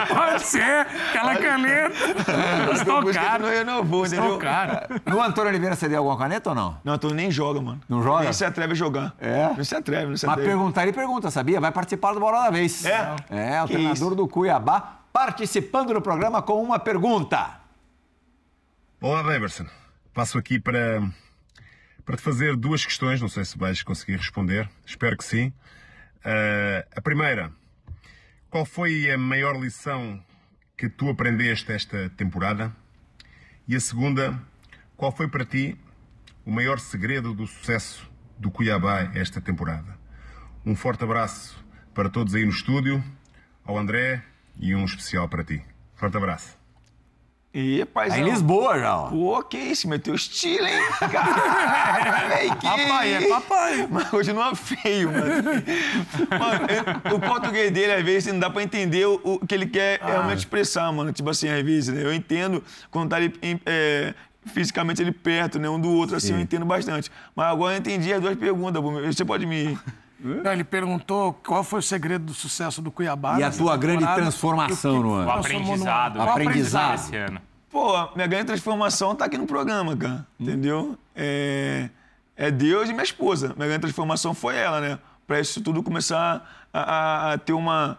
[0.09, 0.87] Pode ser.
[1.09, 1.95] Aquela caneta.
[2.66, 3.42] Busquets caro.
[3.45, 4.23] não renovou, entendeu?
[4.25, 5.01] Custou caro.
[5.07, 6.79] No Antônio Oliveira você deu alguma caneta ou não?
[6.85, 7.81] Não, tu nem joga, mano.
[7.88, 8.25] Não joga?
[8.25, 9.14] Nem se atreve a jogar.
[9.18, 9.53] É?
[9.57, 10.51] Não se atreve, não se Mas atreve.
[10.51, 11.61] perguntar, ele pergunta, sabia?
[11.61, 12.85] Vai participar do Bola da Vez.
[12.85, 13.14] É?
[13.31, 14.14] É, o Que treinador isso.
[14.16, 17.61] do Cuiabá participando do programa com uma pergunta.
[19.01, 19.66] Olá, Deverson.
[20.14, 21.03] Passo aqui para,
[22.04, 23.20] para te fazer duas questões.
[23.20, 24.68] Não sei se vais conseguir responder.
[24.86, 25.52] Espero que sim.
[26.24, 27.52] Ah, a primeira:
[28.50, 30.22] qual foi a maior lição
[30.76, 32.74] que tu aprendeste esta temporada?
[33.66, 34.40] E a segunda:
[34.96, 35.76] qual foi para ti
[36.44, 39.98] o maior segredo do sucesso do Cuiabá esta temporada?
[40.64, 41.62] Um forte abraço
[41.94, 43.02] para todos aí no estúdio,
[43.64, 44.22] ao André
[44.56, 45.62] e um especial para ti.
[45.94, 46.62] Forte abraço.
[47.54, 48.16] E, paizão.
[48.18, 49.08] Tá em Lisboa já, ó.
[49.08, 50.80] Pô, que isso, meteu estilo, hein?
[52.58, 53.86] Que Papai, é papai.
[53.90, 55.26] Mas continua feio, mano.
[56.30, 60.06] Mano, o português dele, às vezes, não dá pra entender o, que ele quer Ah.
[60.06, 61.12] realmente expressar, mano.
[61.12, 62.02] Tipo assim, às vezes, né?
[62.02, 63.32] Eu entendo quando tá ali
[63.66, 64.14] é,
[64.46, 65.68] fisicamente ali perto, né?
[65.68, 67.10] Um do outro, assim, eu entendo bastante.
[67.36, 68.82] Mas agora eu entendi as duas perguntas.
[69.14, 69.78] Você pode me...
[70.22, 73.38] Não, ele perguntou qual foi o segredo do sucesso do Cuiabá.
[73.40, 75.22] E a tua grande transformação no ano?
[75.30, 76.18] O no aprendizado.
[76.18, 76.94] O aprendizado.
[76.94, 77.40] Esse ano.
[77.70, 80.26] Pô, a minha grande transformação tá aqui no programa, cara.
[80.38, 80.96] Entendeu?
[81.16, 81.88] É,
[82.37, 83.52] é Deus e minha esposa.
[83.56, 84.98] Minha grande transformação foi ela, né?
[85.26, 87.98] Pra isso tudo começar a, a- a ter uma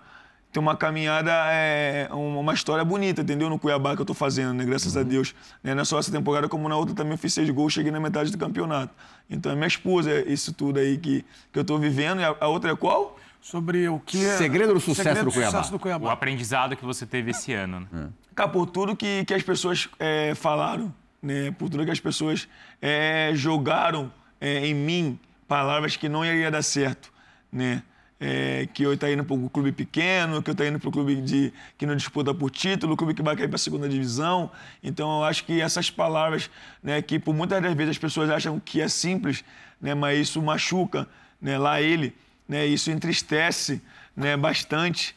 [0.54, 3.50] ter uma caminhada, é, uma história bonita, entendeu?
[3.50, 4.64] No Cuiabá que eu tô fazendo, né?
[4.64, 5.34] Graças a Deus.
[5.64, 5.74] Né?
[5.74, 8.00] Não é só essa temporada, como na outra também eu fiz seis gols, cheguei na
[8.00, 8.94] metade do campeonato.
[9.30, 12.22] Então é minha esposa, é isso tudo aí que, que eu tô vivendo.
[12.22, 13.20] E a, a outra é qual?
[13.42, 14.24] Sobre o que...
[14.24, 15.52] é- Segredo do sucesso segredo do Cuiabá.
[15.52, 16.12] sucesso do O Cuiabá.
[16.14, 17.88] aprendizado que você teve esse ano.
[17.92, 18.10] né?
[18.36, 21.52] Cara, por tudo que, que as pessoas é, falaram, né?
[21.58, 22.48] Por tudo que as pessoas
[22.82, 27.12] é, jogaram é, em mim palavras que não iria dar certo,
[27.52, 27.82] né?
[28.26, 30.92] É, que eu estou indo para um clube pequeno, que eu estou indo para um
[30.94, 34.50] clube de, que não disputa por título, clube que vai cair para a segunda divisão.
[34.82, 36.50] Então, eu acho que essas palavras,
[36.82, 39.44] né, que por muitas das vezes as pessoas acham que é simples,
[39.82, 41.06] né, mas isso machuca
[41.42, 42.16] né, lá ele,
[42.48, 43.82] né, isso entristece
[44.16, 45.14] né, bastante.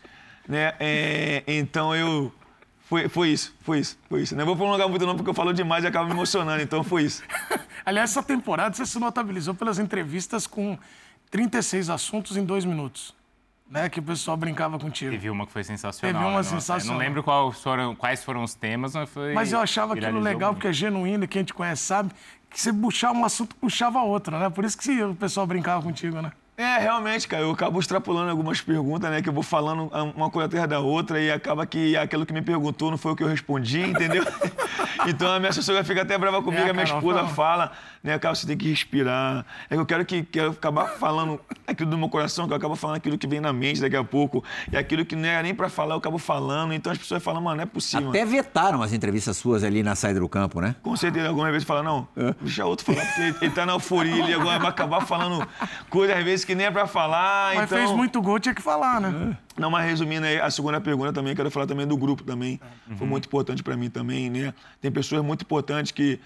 [0.48, 2.34] Né, é, então, eu,
[2.86, 4.34] foi, foi isso, foi isso, foi isso.
[4.34, 7.04] Não vou prolongar muito não, porque eu falo demais e acaba me emocionando, então foi
[7.04, 7.22] isso.
[7.86, 10.76] Aliás, essa temporada você se notabilizou pelas entrevistas com
[11.30, 13.14] 36 assuntos em dois minutos.
[13.68, 13.88] Né?
[13.88, 15.10] Que o pessoal brincava contigo.
[15.10, 16.12] Teve uma que foi sensacional.
[16.12, 16.36] Teve uma né?
[16.36, 16.86] Nossa, sensacional.
[16.86, 19.32] Eu não lembro quais foram, quais foram os temas, mas foi.
[19.32, 20.58] Mas eu achava aquilo legal, muito.
[20.58, 22.12] porque é genuíno, e quem te conhece sabe,
[22.48, 24.48] que você puxava um assunto, puxava outro, né?
[24.48, 26.30] Por isso que o pessoal brincava contigo, né?
[26.56, 29.20] É, realmente, cara, eu acabo extrapolando algumas perguntas, né?
[29.20, 32.40] Que eu vou falando uma coisa atrás da outra e acaba que aquilo que me
[32.40, 34.24] perguntou não foi o que eu respondi, entendeu?
[35.06, 37.34] então a minha assessora fica até brava comigo, É, a minha Carol, esposa fala.
[37.68, 38.18] fala, né?
[38.18, 39.44] Cara, você tem que respirar.
[39.68, 42.76] É que eu quero que quero acabar falando aquilo do meu coração, que eu acabo
[42.76, 44.42] falando aquilo que vem na mente daqui a pouco.
[44.70, 46.72] E aquilo que não é nem pra falar, eu acabo falando.
[46.72, 48.10] Então as pessoas falam, mano, não é possível.
[48.10, 50.74] Até vetaram as entrevistas suas ali na saída do campo, né?
[50.82, 52.06] Com certeza, alguma vez fala, não,
[52.40, 55.46] deixa outro falar, porque ele, ele tá na euforia, ele agora vai acabar falando
[55.90, 57.54] coisas às vezes que nem é pra falar.
[57.54, 57.78] Mas então...
[57.78, 59.36] fez muito gol, tinha que falar, né?
[59.58, 62.60] Não, mas resumindo aí, a segunda pergunta também, quero falar também do grupo também.
[62.88, 62.96] Uhum.
[62.96, 64.52] Foi muito importante para mim também, né?
[64.80, 66.20] Tem pessoas muito importantes que.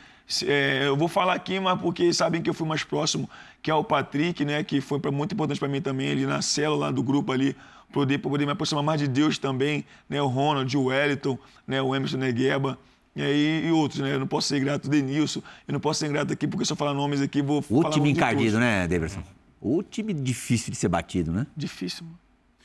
[0.46, 3.28] é, eu vou falar aqui, mas porque sabem que eu fui mais próximo,
[3.62, 4.62] que é o Patrick, né?
[4.64, 7.56] Que foi pra- muito importante para mim também, ali na célula lá do grupo ali,
[7.92, 10.20] poder, pra poder me aproximar mais de Deus também, né?
[10.22, 11.80] O Ronald, o Wellington, né?
[11.82, 12.78] o Emerson Negueba.
[13.14, 14.14] E, aí, e outros, né?
[14.14, 15.42] Eu não posso ser grato, o Denilson.
[15.66, 17.90] Eu não posso ser grato aqui, porque se eu falar nomes aqui, vou O falar
[17.90, 19.22] time muito de encardido, né, Davidson?
[19.60, 21.44] O time difícil de ser batido, né?
[21.56, 22.18] Difícil, mano.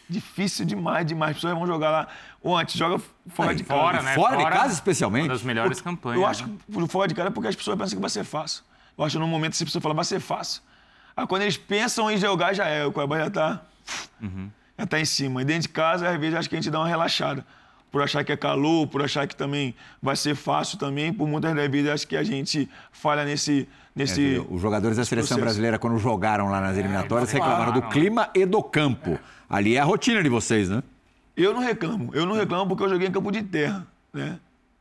[0.10, 1.32] Difícil demais, demais.
[1.32, 2.08] As pessoas vão jogar lá.
[2.42, 3.82] Ou antes, joga fora de casa.
[3.82, 4.14] Fora, né?
[4.14, 5.24] Fora de casa, especialmente?
[5.24, 6.22] Uma das melhores campanhas.
[6.22, 6.56] Eu acho né?
[6.72, 8.64] que o fora de casa é porque as pessoas pensam que vai ser fácil.
[8.98, 10.62] Eu acho que no momento que as pessoas falam, vai ser fácil.
[11.18, 12.86] Aí quando eles pensam em jogar, já é.
[12.86, 13.62] O Cuiabá já tá,
[14.78, 15.42] já tá em cima.
[15.42, 17.46] E dentro de casa, às vezes, acho que a gente dá uma relaxada.
[17.96, 21.14] Por achar que é calor, por achar que também vai ser fácil também.
[21.14, 23.70] Por muitas das vezes, acho que a gente falha nesse...
[23.96, 25.40] nesse É, Os jogadores da seleção processo.
[25.40, 29.18] brasileira, quando jogaram lá nas eliminatórias, eles reclamaram do clima e do campo.
[29.50, 30.84] Ali é a rotina de vocês, né?
[31.38, 32.10] Eu não reclamo.
[32.14, 34.40] Eu não reclamo porque eu joguei em campo de terra, né?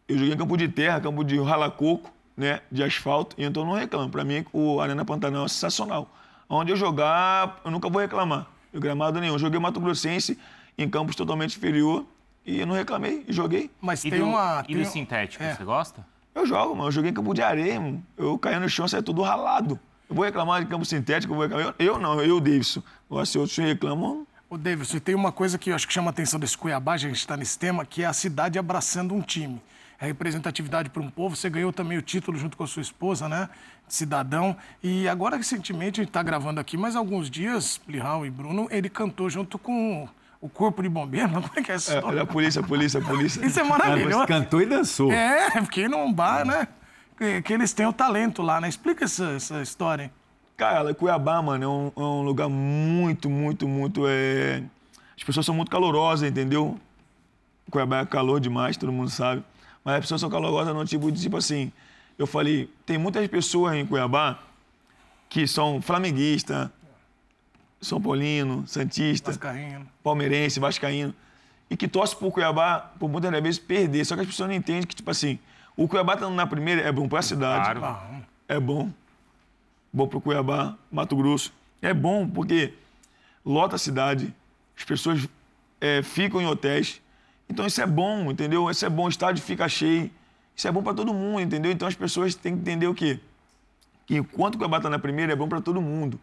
[0.09, 2.63] Eu joguei em campo de terra, campo de ralacoco, né?
[2.69, 4.11] De asfalto, e então eu não reclamo.
[4.11, 6.13] Para mim, o Arena Pantanal é sensacional.
[6.49, 8.49] Onde eu jogar, eu nunca vou reclamar.
[8.73, 9.35] Eu gramado nenhum.
[9.35, 10.37] Eu joguei Mato Grossense
[10.77, 12.05] em campos totalmente inferior
[12.47, 13.71] e eu não reclamei e joguei.
[13.81, 14.63] Mas E tem do, uma.
[14.69, 15.55] e tem do um- sintético, é.
[15.55, 16.07] você gosta?
[16.35, 16.89] Eu jogo, mano.
[16.89, 18.05] Eu joguei em campo de areia, mano.
[18.17, 19.79] Eu caí no chão, saí tudo ralado.
[20.09, 21.75] Eu vou reclamar de campo sintético, eu vou reclamar.
[21.79, 22.83] Eu, eu não, eu, Davidson.
[23.09, 26.09] Agora, se outros reclamam, Ô, Davidson, e tem uma coisa que eu acho que chama
[26.09, 29.21] a atenção desse Cuiabá, a gente está nesse tema, que é a cidade abraçando um
[29.23, 29.61] time.
[29.99, 31.35] É representatividade para um povo.
[31.35, 33.49] Você ganhou também o título junto com a sua esposa, né?
[33.89, 34.57] De cidadão.
[34.83, 38.89] E agora, recentemente, a gente está gravando aqui, mas alguns dias, Plihal e Bruno, ele
[38.91, 40.07] cantou junto com
[40.45, 41.31] o Corpo de Bombeiro.
[41.41, 42.19] Como é que é essa é, história?
[42.19, 43.47] é a polícia, a polícia, a polícia.
[43.47, 44.27] Isso é maravilhoso.
[44.27, 45.11] Cantou e dançou.
[45.11, 46.69] É, porque num bar, né?
[47.17, 48.69] Que, que eles têm o talento lá, né?
[48.69, 50.11] Explica essa, essa história, hein?
[50.55, 54.05] Cara, Cuiabá, mano, é um, é um lugar muito, muito, muito.
[54.07, 54.63] É...
[55.17, 56.79] As pessoas são muito calorosas, entendeu?
[57.71, 59.43] Cuiabá é calor demais, todo mundo sabe.
[59.83, 61.73] Mas as pessoas são calorosas no tipo de tipo assim.
[62.19, 64.39] Eu falei, tem muitas pessoas em Cuiabá
[65.29, 66.71] que são flamenguista,
[67.85, 69.87] São Paulino, Santista, Vascaíno.
[70.03, 71.15] palmeirense, vascaíno,
[71.71, 74.05] e que torce pro Cuiabá, por muitas das vezes, perder.
[74.05, 75.39] Só que as pessoas não entendem que, tipo assim,
[75.77, 78.25] o Cuiabá estando na primeira é bom pra cidade Claro.
[78.49, 78.91] é bom.
[79.93, 81.53] Bom para o Cuiabá, Mato Grosso.
[81.81, 82.75] É bom porque
[83.45, 84.35] lota a cidade,
[84.77, 85.29] as pessoas
[85.81, 87.01] é, ficam em hotéis.
[87.49, 88.71] Então isso é bom, entendeu?
[88.71, 90.11] Isso é bom, o estádio fica cheio.
[90.57, 91.71] Isso é bom para todo mundo, entendeu?
[91.71, 93.21] Então as pessoas têm que entender o quê?
[94.07, 96.19] Que enquanto o Cuiabá está na primeira, é bom para todo mundo.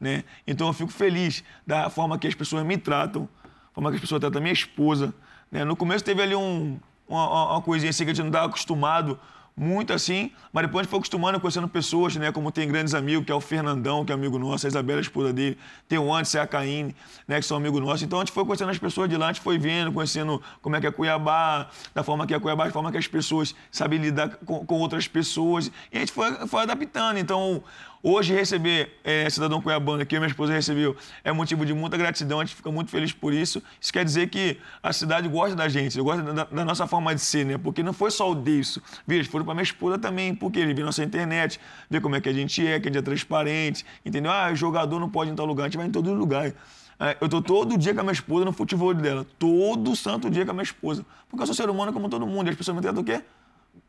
[0.00, 0.24] Né?
[0.46, 4.00] Então eu fico feliz da forma que as pessoas me tratam, da forma que as
[4.00, 5.14] pessoas tratam minha esposa.
[5.50, 5.64] Né?
[5.64, 6.78] No começo teve ali um,
[7.08, 9.18] uma, uma coisinha assim que a gente não estava acostumado,
[9.58, 12.30] muito assim, mas depois a gente foi acostumando, conhecendo pessoas, né?
[12.30, 15.00] Como tem grandes amigos, que é o Fernandão, que é amigo nosso, a Isabela, a
[15.00, 15.56] esposa dele,
[15.88, 16.94] tem o e a Caíne,
[17.26, 17.40] né?
[17.40, 18.02] Que são amigos nossos.
[18.02, 20.76] Então a gente foi conhecendo as pessoas de lá, a gente foi vendo, conhecendo como
[20.76, 23.98] é que é Cuiabá, da forma que é Cuiabá, da forma que as pessoas sabem
[23.98, 25.72] lidar com, com outras pessoas.
[25.90, 27.16] E a gente foi, foi adaptando.
[27.18, 27.64] Então,
[28.08, 32.44] hoje receber é, cidadão cuiabano que minha esposa recebeu é motivo de muita gratidão, a
[32.44, 33.60] gente fica muito feliz por isso.
[33.80, 37.20] Isso quer dizer que a cidade gosta da gente, gosta da, da nossa forma de
[37.20, 37.58] ser, né?
[37.58, 38.34] Porque não foi só o.
[38.34, 38.62] Viu?
[39.08, 41.58] Eles foram para minha esposa também, porque ele viu nossa internet,
[41.90, 44.30] vê como é que a gente é, que a gente é transparente, entendeu?
[44.30, 46.52] Ah, jogador não pode ir em tal lugar, a gente vai em todo lugar.
[46.98, 49.26] É, Eu tô todo dia com a minha esposa no futebol dela.
[49.38, 51.04] Todo santo dia com a minha esposa.
[51.28, 52.46] Porque eu sou ser humano como todo mundo.
[52.46, 53.22] E as pessoas me tratam o quê?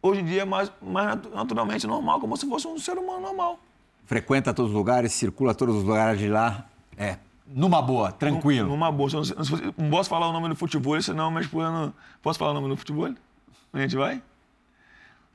[0.01, 3.59] Hoje em dia, mais, mais natu- naturalmente normal, como se fosse um ser humano normal.
[4.07, 6.65] Frequenta todos os lugares, circula todos os lugares de lá.
[6.97, 8.69] É, numa boa, tranquilo.
[8.69, 9.09] Numa boa.
[9.11, 9.21] Não,
[9.77, 11.93] não posso falar o nome do futebol, senão minha esposa não...
[12.23, 13.13] Posso falar o nome do futebol?
[13.73, 14.21] A gente vai?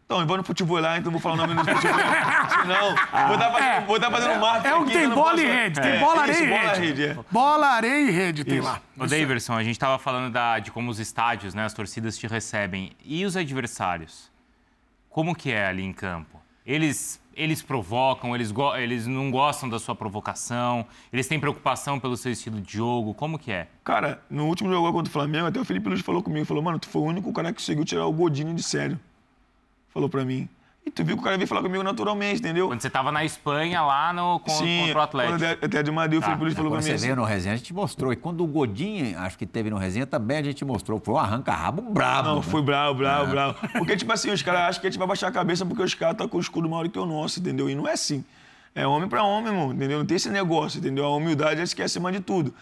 [0.05, 1.97] Então, eu vou no futebol lá, então vou falar o nome do futebol.
[2.61, 2.95] Senão,
[3.29, 5.47] vou estar fazendo, vou estar fazendo marketing É o que aqui, tem bola posso- e
[5.47, 5.81] rede.
[5.81, 6.81] Tem É, bola, isso, areia e rede.
[6.81, 7.19] rede, é.
[7.31, 8.81] Bola, areia e rede tem lá.
[8.99, 12.27] Ô, Daverson, a gente estava falando da- de como os estádios, né, as torcidas te
[12.27, 12.93] recebem.
[13.05, 14.31] E os adversários?
[15.09, 16.41] Como que é ali em campo?
[16.67, 22.33] Eles, eles provocam, eles, eles não gostam da sua provocação, eles têm preocupação pelo seu
[22.33, 23.69] estilo de jogo, como que é?
[23.85, 26.79] Cara, no último jogo contra o Flamengo, até o Felipe Luiz falou comigo, falou, mano,
[26.79, 28.99] tu foi o único cara que conseguiu tirar o Godinho de sério.
[29.89, 30.49] Falou pra mim.
[30.85, 32.67] E tu viu que o cara veio falar comigo naturalmente, entendeu?
[32.67, 35.65] Quando você estava na Espanha, lá no, con- Sim, contra o Atlético.
[35.65, 37.05] até- de Madrid, o Tá, Felipe Luiz falou pra Quando você assim.
[37.05, 38.13] veio no resenha, a gente mostrou.
[38.13, 40.99] E quando o Godinho, acho que teve no resenha, também a gente mostrou.
[40.99, 42.29] Foi um arranca-rabo brabo.
[42.31, 42.43] Não, né?
[42.43, 43.55] fui bravo, bravo, bravo.
[43.79, 45.95] Porque, tipo assim, os caras acham que a gente vai baixar a cabeça porque os
[45.95, 47.71] caras estão com o escudo maior que o nosso, entendeu?
[47.71, 48.25] E não é assim.
[48.75, 49.99] É homem pra homem, irmão, entendeu?
[49.99, 51.05] Não tem esse negócio, entendeu?
[51.05, 52.53] A humildade acho que é acima de tudo.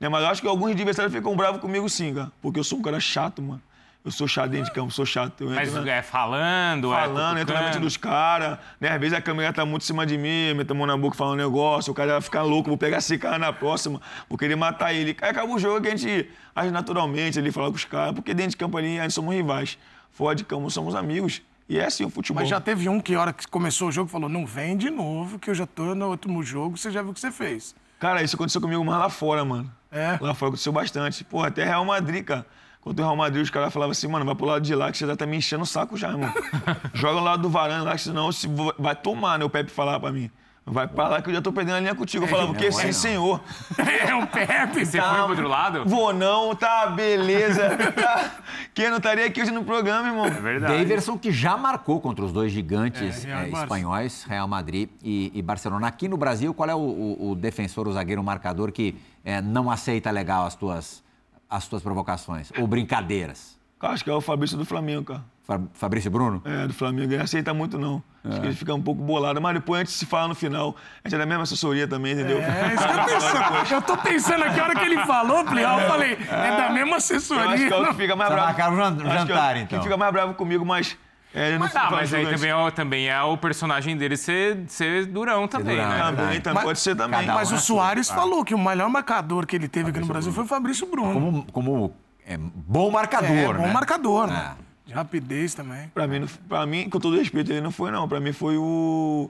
[0.00, 0.08] Né?
[0.08, 2.32] Mas eu acho que alguns adversários ficam bravos comigo sim, cara.
[2.40, 3.60] Porque eu sou um cara chato, mano.
[4.06, 5.40] Eu sou chato dentro de campo, sou chato.
[5.42, 8.90] Eu Mas na- é falando, falando, é entra na mente dos caras, né?
[8.90, 11.16] Às vezes a câmera tá muito em cima de mim, mete a mão na boca
[11.16, 14.38] falando um negócio, o cara vai ficar louco, vou pegar esse cara na próxima, vou
[14.38, 15.16] querer matar ele.
[15.20, 18.32] Aí acaba o jogo que a gente age naturalmente ali, falar com os caras, porque
[18.32, 19.76] dentro de campo ali a gente somos rivais.
[20.12, 21.42] Fora de campo somos amigos.
[21.68, 22.40] E é assim o futebol.
[22.40, 24.88] Mas já teve um que, a hora que começou o jogo, falou: não vem de
[24.88, 27.74] novo, que eu já tô no último jogo, você já viu o que você fez.
[27.98, 29.68] Cara, isso aconteceu comigo mais lá fora, mano.
[29.90, 30.16] É?
[30.20, 31.24] Lá fora aconteceu bastante.
[31.24, 32.46] Pô, até Real Madrid, cara.
[32.86, 34.96] Contra o Real Madrid, os caras falavam assim, mano, vai pro lado de lá que
[34.98, 36.32] você já tá me enchendo o saco já, irmão.
[36.94, 39.44] Joga no lado do varanda lá, que senão se vai tomar, né?
[39.44, 40.30] O Pepe falava pra mim.
[40.64, 42.24] Vai pra lá que eu já tô perdendo a linha contigo.
[42.24, 42.70] Eu falava, o quê?
[42.70, 42.92] Sim, não.
[42.92, 43.40] senhor.
[44.06, 44.86] É o Pepe.
[44.86, 45.84] Você foi pro outro lado?
[45.84, 47.70] Vou não, tá, beleza.
[48.00, 48.30] Tá.
[48.72, 50.26] Quem não estaria aqui hoje no programa, irmão?
[50.26, 50.76] É verdade.
[50.78, 53.62] Daverson que já marcou contra os dois gigantes É, Real Barça.
[53.64, 55.88] espanhóis, Real Madrid e, e Barcelona.
[55.88, 58.94] Aqui no Brasil, qual é o, o- o defensor, o zagueiro, o marcador que
[59.24, 61.02] eh, não aceita legal as tuas,
[61.48, 63.56] as tuas provocações ou brincadeiras?
[63.80, 65.24] Acho que é o Fabrício do Flamengo, cara.
[65.44, 66.42] Fa- Fabrício Bruno?
[66.44, 67.04] É, do Flamengo.
[67.12, 68.02] Ele não aceita muito, não.
[68.24, 69.40] Acho que ele fica um pouco bolado.
[69.40, 70.74] Mas depois a gente se fala no final.
[71.04, 72.38] A gente é da mesma assessoria também, entendeu?
[72.38, 73.72] É isso que eu tô pensando.
[73.74, 76.96] Eu tô pensando aqui, a hora que ele falou, eu falei, é da mesma Eu
[76.96, 77.68] acho assessoria.
[77.68, 78.48] que é o que fica mais Só bravo.
[78.48, 79.78] marcaram o jan- Acho que é o jantar, então.
[79.78, 80.96] Que fica mais bravo comigo, mas.
[81.34, 84.58] É, ele não Ah, mas aí também é, o- também é o personagem dele ser,
[84.68, 85.98] ser durão também, durão, né?
[85.98, 86.02] é.
[86.02, 87.28] Também, também Mas- pode ser também.
[87.28, 90.32] Um Mas o Soares falou que o melhor marcador que ele teve aqui no Brasil
[90.32, 91.12] foi o Fabrício Bruno.
[91.12, 91.94] Como, como
[92.26, 93.72] é, bom marcador, é, bom né?
[93.72, 94.32] marcador, É.
[94.32, 94.52] né?
[94.86, 95.88] De rapidez também.
[95.92, 98.08] Pra mim, pra mim, com todo respeito, ele não foi, não.
[98.08, 99.28] Pra mim foi o.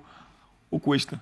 [0.71, 1.21] O Cuesta.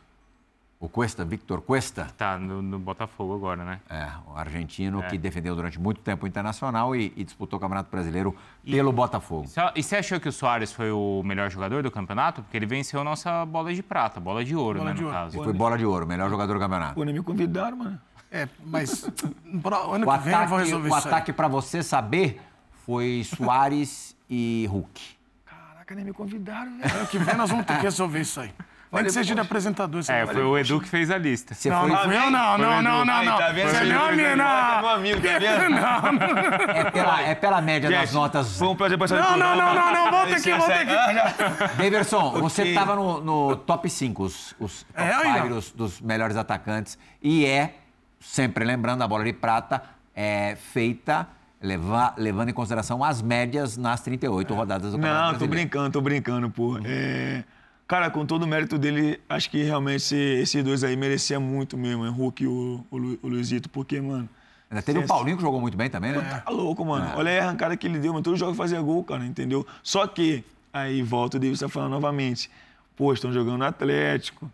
[0.80, 3.80] O Cuesta, Victor Cuesta, Tá no, no Botafogo agora, né?
[3.88, 7.90] é, o argentino que defendeu durante muito tempo o Internacional e, e disputou o Campeonato
[7.90, 8.36] Brasileiro
[8.68, 9.46] pelo Botafogo.
[9.74, 12.42] E você achou que o Soares foi o melhor jogador do campeonato?
[12.42, 15.06] Porque ele venceu a nossa bola de prata, bola de ouro, Bola né, de no
[15.08, 15.18] ouro.
[15.18, 15.42] caso.
[15.42, 17.02] Foi bola de ouro, melhor jogador do campeonato.
[17.02, 18.00] Nem me convidaram, mano.
[18.30, 19.08] É, mas
[19.62, 21.14] pro ano O que vem eu vou ataque, resolver o isso aí.
[21.14, 22.42] ataque para você saber
[22.84, 25.00] foi Soares e Hulk.
[25.46, 26.92] Caraca, nem me convidaram, velho.
[26.98, 28.52] Ano que vem nós vamos ter que resolver isso aí.
[28.94, 30.02] Nem que seja de apresentador.
[30.02, 31.54] você É, foi o Edu que fez a lista.
[31.54, 33.38] Você Não, foi, não não, não, não, não, não.
[33.38, 33.68] tá vendo?
[33.70, 34.80] Você Você não, não.
[34.80, 36.70] meu amigo, tá vendo?
[36.70, 38.56] é, pela, é pela média das notas.
[38.58, 41.76] Foi um prazer passar Não, não, não, não, não, volta aqui, volta aqui.
[41.76, 45.48] Daverson, você estava no, no top 5, os, os top É, aí, 5 ó.
[45.48, 46.98] dos, dos melhores atacantes.
[47.22, 47.74] E é,
[48.20, 49.82] sempre lembrando, a bola de prata
[50.14, 51.26] é feita
[51.60, 55.50] leva- levando em consideração as médias nas 38 rodadas do Campeonato Não, tô Brasileiro.
[55.68, 56.78] brincando, tô brincando, pô.
[56.84, 57.42] É,
[57.86, 61.76] Cara, com todo o mérito dele, acho que realmente esse- esses dois aí merecia muito
[61.76, 64.28] mesmo, o Hulk e o, o, Lu- o Luizito, porque, mano.
[64.70, 66.42] Ainda teve o Sim, Paulinho que jogou muito bem também, né?
[66.44, 67.12] Tá louco, mano.
[67.16, 68.24] Olha aí a arrancada que ele deu, mano.
[68.24, 69.66] Todo jogo fazia gol, cara, entendeu?
[69.82, 70.42] Só que,
[70.72, 72.50] aí volta o Davis tá falando novamente.
[72.96, 74.50] Pô, estão jogando no Atlético.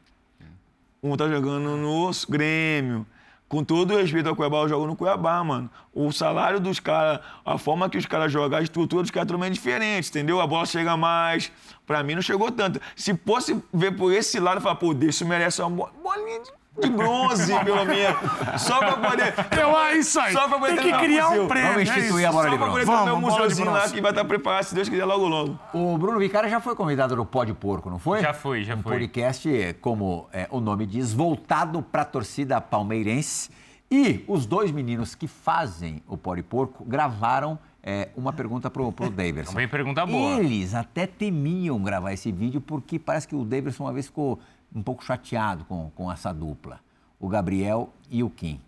[1.02, 3.06] Um tá jogando no Grêmio.
[3.50, 5.68] Com todo respeito ao Cuiabá, eu jogo no Cuiabá, mano.
[5.92, 9.32] O salário dos caras, a forma que os caras jogam, a estrutura dos caras é
[9.32, 10.40] totalmente diferente, entendeu?
[10.40, 11.50] A bola chega mais.
[11.84, 12.80] Pra mim não chegou tanto.
[12.94, 16.88] Se fosse ver por esse lado, falar, pô, deixa merece uma bo- bolinha de de
[16.88, 18.16] bronze, pelo menos.
[18.62, 19.34] Só pra poder.
[19.60, 20.32] Eu, ah, isso aí.
[20.32, 21.72] Só pra poder Tem que criar um prêmio.
[21.72, 22.26] Vamos é instituir isso.
[22.28, 22.86] a bola Só de pra bronze.
[22.86, 25.58] poder ter um museuzinho lá que vai estar preparado, se Deus quiser, logo, logo.
[25.74, 28.20] O Bruno Vicária já foi convidado no Pó de Porco, não foi?
[28.20, 28.92] Já foi, já um foi.
[28.92, 33.50] podcast, como é, o nome diz, voltado para a torcida palmeirense.
[33.90, 38.92] E os dois meninos que fazem o Pó de Porco gravaram é, uma pergunta pro,
[38.92, 39.50] pro Davidson.
[39.52, 40.38] Também pergunta boa.
[40.38, 44.38] Eles até temiam gravar esse vídeo porque parece que o Davidson uma vez ficou
[44.74, 46.80] um pouco chateado com, com essa dupla,
[47.18, 48.60] o Gabriel e o Kim.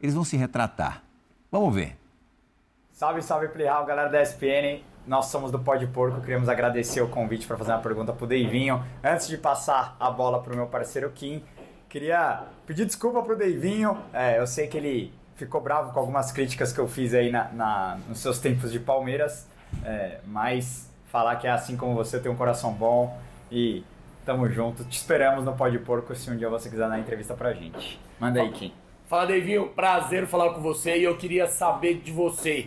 [0.00, 1.02] Eles vão se retratar.
[1.50, 1.96] Vamos ver.
[2.92, 4.82] Salve, salve, Playhall, galera da ESPN.
[5.06, 8.84] Nós somos do Pode Porco, queremos agradecer o convite para fazer uma pergunta pro Deivinho.
[9.02, 11.42] Antes de passar a bola pro meu parceiro Kim,
[11.88, 13.96] queria pedir desculpa pro Deivinho.
[14.12, 17.44] É, eu sei que ele ficou bravo com algumas críticas que eu fiz aí na,
[17.52, 19.46] na- nos seus tempos de Palmeiras,
[19.84, 23.16] é, mas falar que é assim como você tem um coração bom
[23.50, 23.82] e
[24.28, 24.84] tamo junto.
[24.84, 27.98] Te esperamos no Pode Porco se um dia você quiser dar entrevista pra gente.
[28.20, 28.74] Manda aí, Kim.
[29.06, 29.70] Fala, Deivinho.
[29.70, 32.66] Prazer falar com você e eu queria saber de você.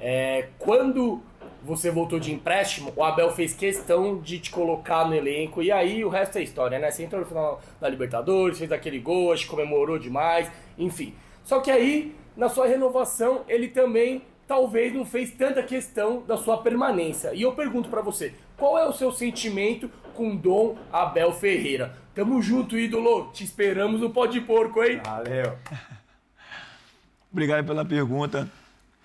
[0.00, 1.20] É, quando
[1.62, 6.02] você voltou de empréstimo, o Abel fez questão de te colocar no elenco e aí
[6.02, 6.90] o resto é história, né?
[6.90, 11.14] Você entrou no final da Libertadores, fez aquele gol, acho que comemorou demais, enfim.
[11.44, 16.62] Só que aí, na sua renovação, ele também talvez não fez tanta questão da sua
[16.62, 17.34] permanência.
[17.34, 21.94] E eu pergunto pra você, qual é o seu sentimento com Dom Abel Ferreira?
[22.14, 23.30] Tamo junto, ídolo.
[23.32, 25.00] Te esperamos no Pó de Porco, hein?
[25.04, 25.56] Valeu!
[27.30, 28.50] Obrigado pela pergunta.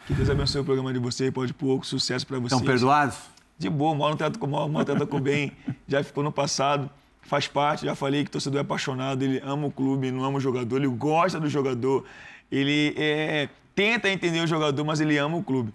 [0.08, 2.54] Que Deus abençoe o programa de vocês, pode pouco, sucesso pra vocês.
[2.54, 3.18] Estão perdoados?
[3.58, 5.52] De boa, mal não trata com mal, mal trata com bem.
[5.88, 6.90] Já ficou no passado,
[7.22, 7.86] faz parte.
[7.86, 10.78] Já falei que o torcedor é apaixonado, ele ama o clube, não ama o jogador,
[10.78, 12.06] ele gosta do jogador,
[12.52, 15.74] ele é, tenta entender o jogador, mas ele ama o clube.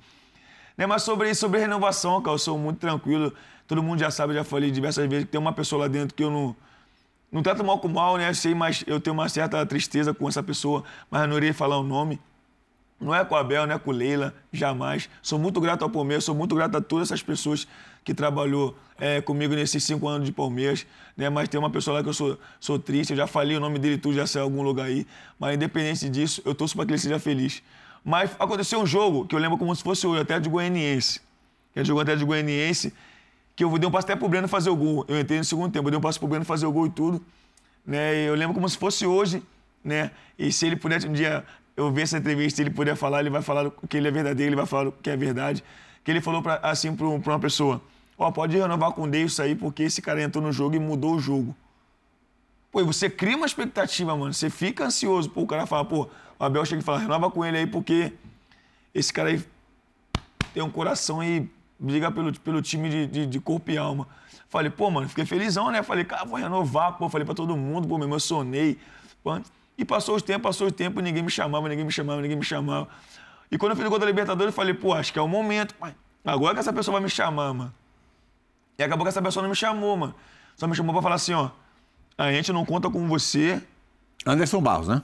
[0.77, 3.33] Né, mas sobre, sobre renovação, cara, eu sou muito tranquilo.
[3.67, 6.23] Todo mundo já sabe, já falei diversas vezes que tem uma pessoa lá dentro que
[6.23, 6.57] eu não.
[7.31, 8.33] Não trato mal com mal, né?
[8.33, 11.77] Sei, mas eu tenho uma certa tristeza com essa pessoa, mas eu não irei falar
[11.77, 12.21] o nome.
[13.01, 15.11] Não é com a Abel, não é com Leila, jamais.
[15.21, 17.69] Sou muito grato ao Palmeiras, sou muito grato a todas essas pessoas
[18.03, 20.87] que trabalhou é, comigo nesses cinco anos de Palmeiras.
[21.17, 21.29] Né?
[21.29, 23.79] Mas tem uma pessoa lá que eu sou, sou triste, eu já falei o nome
[23.79, 25.07] dele tudo, já saiu algum lugar aí.
[25.39, 27.63] Mas independente disso, eu torço para que ele seja feliz.
[28.03, 31.21] Mas aconteceu um jogo que eu lembro como se fosse o até de Goianiense.
[31.75, 32.95] Ele jogou até de Goianiense,
[33.57, 35.05] que eu dei um passe até pro Breno fazer o gol.
[35.09, 36.91] Eu entrei no segundo tempo, eu dei um passe pro Breno fazer o gol e
[36.91, 37.25] tudo.
[37.85, 38.15] né?
[38.29, 39.43] Eu lembro como se fosse hoje,
[39.83, 40.11] né?
[40.39, 41.43] E se ele pudesse um dia
[41.75, 44.57] eu ver essa entrevista, ele puder falar, ele vai falar que ele é verdadeiro, ele
[44.57, 45.65] vai falar que é verdade.
[46.05, 47.81] Que ele falou pra, assim para uma pessoa:
[48.19, 50.79] Ó, oh, pode renovar com o Deus aí, porque esse cara entrou no jogo e
[50.79, 51.57] mudou o jogo.
[52.71, 54.35] Pô, e você cria uma expectativa, mano.
[54.35, 55.31] Você fica ansioso.
[55.31, 58.13] Pô, o cara fala, pô, o Abel chega e fala, renova com ele aí, porque
[58.95, 59.43] esse cara aí
[60.53, 61.49] tem um coração e
[61.79, 64.07] briga pelo, pelo time de, de, de corpo e alma.
[64.49, 65.83] Falei, pô, mano, fiquei felizão, né?
[65.83, 67.09] Falei, cara, vou renovar, pô.
[67.09, 68.79] Falei pra todo mundo, pô, me emocionei.
[69.23, 69.39] Pô.
[69.77, 72.45] E passou os tempos, passou o tempo, ninguém me chamava, ninguém me chamava, ninguém me
[72.45, 72.89] chamava.
[73.51, 75.29] E quando eu fiz o gol da Libertadores, eu falei, pô, acho que é o
[75.29, 75.95] momento, pai.
[76.25, 77.75] Agora que essa pessoa vai me chamar, mano.
[78.79, 80.15] E acabou que essa pessoa não me chamou, mano.
[80.57, 81.51] Só me chamou pra falar assim, ó.
[82.17, 83.63] A gente não conta com você.
[84.25, 85.03] Anderson Barros, né?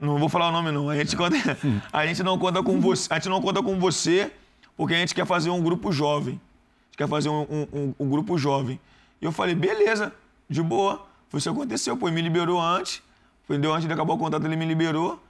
[0.00, 0.88] Não vou falar o nome, não.
[0.90, 1.36] A gente, conta...
[1.92, 3.12] a gente não conta com você.
[3.12, 4.32] A gente não conta com você
[4.76, 6.34] porque a gente quer fazer um grupo jovem.
[6.34, 8.80] A gente quer fazer um, um, um, grupo jovem.
[9.20, 10.12] E eu falei, beleza,
[10.48, 11.06] de boa.
[11.28, 11.96] Foi isso que aconteceu.
[11.96, 13.02] Pô, ele me liberou antes.
[13.48, 13.72] Entendeu?
[13.72, 15.20] Antes de acabar o contrato, ele me liberou.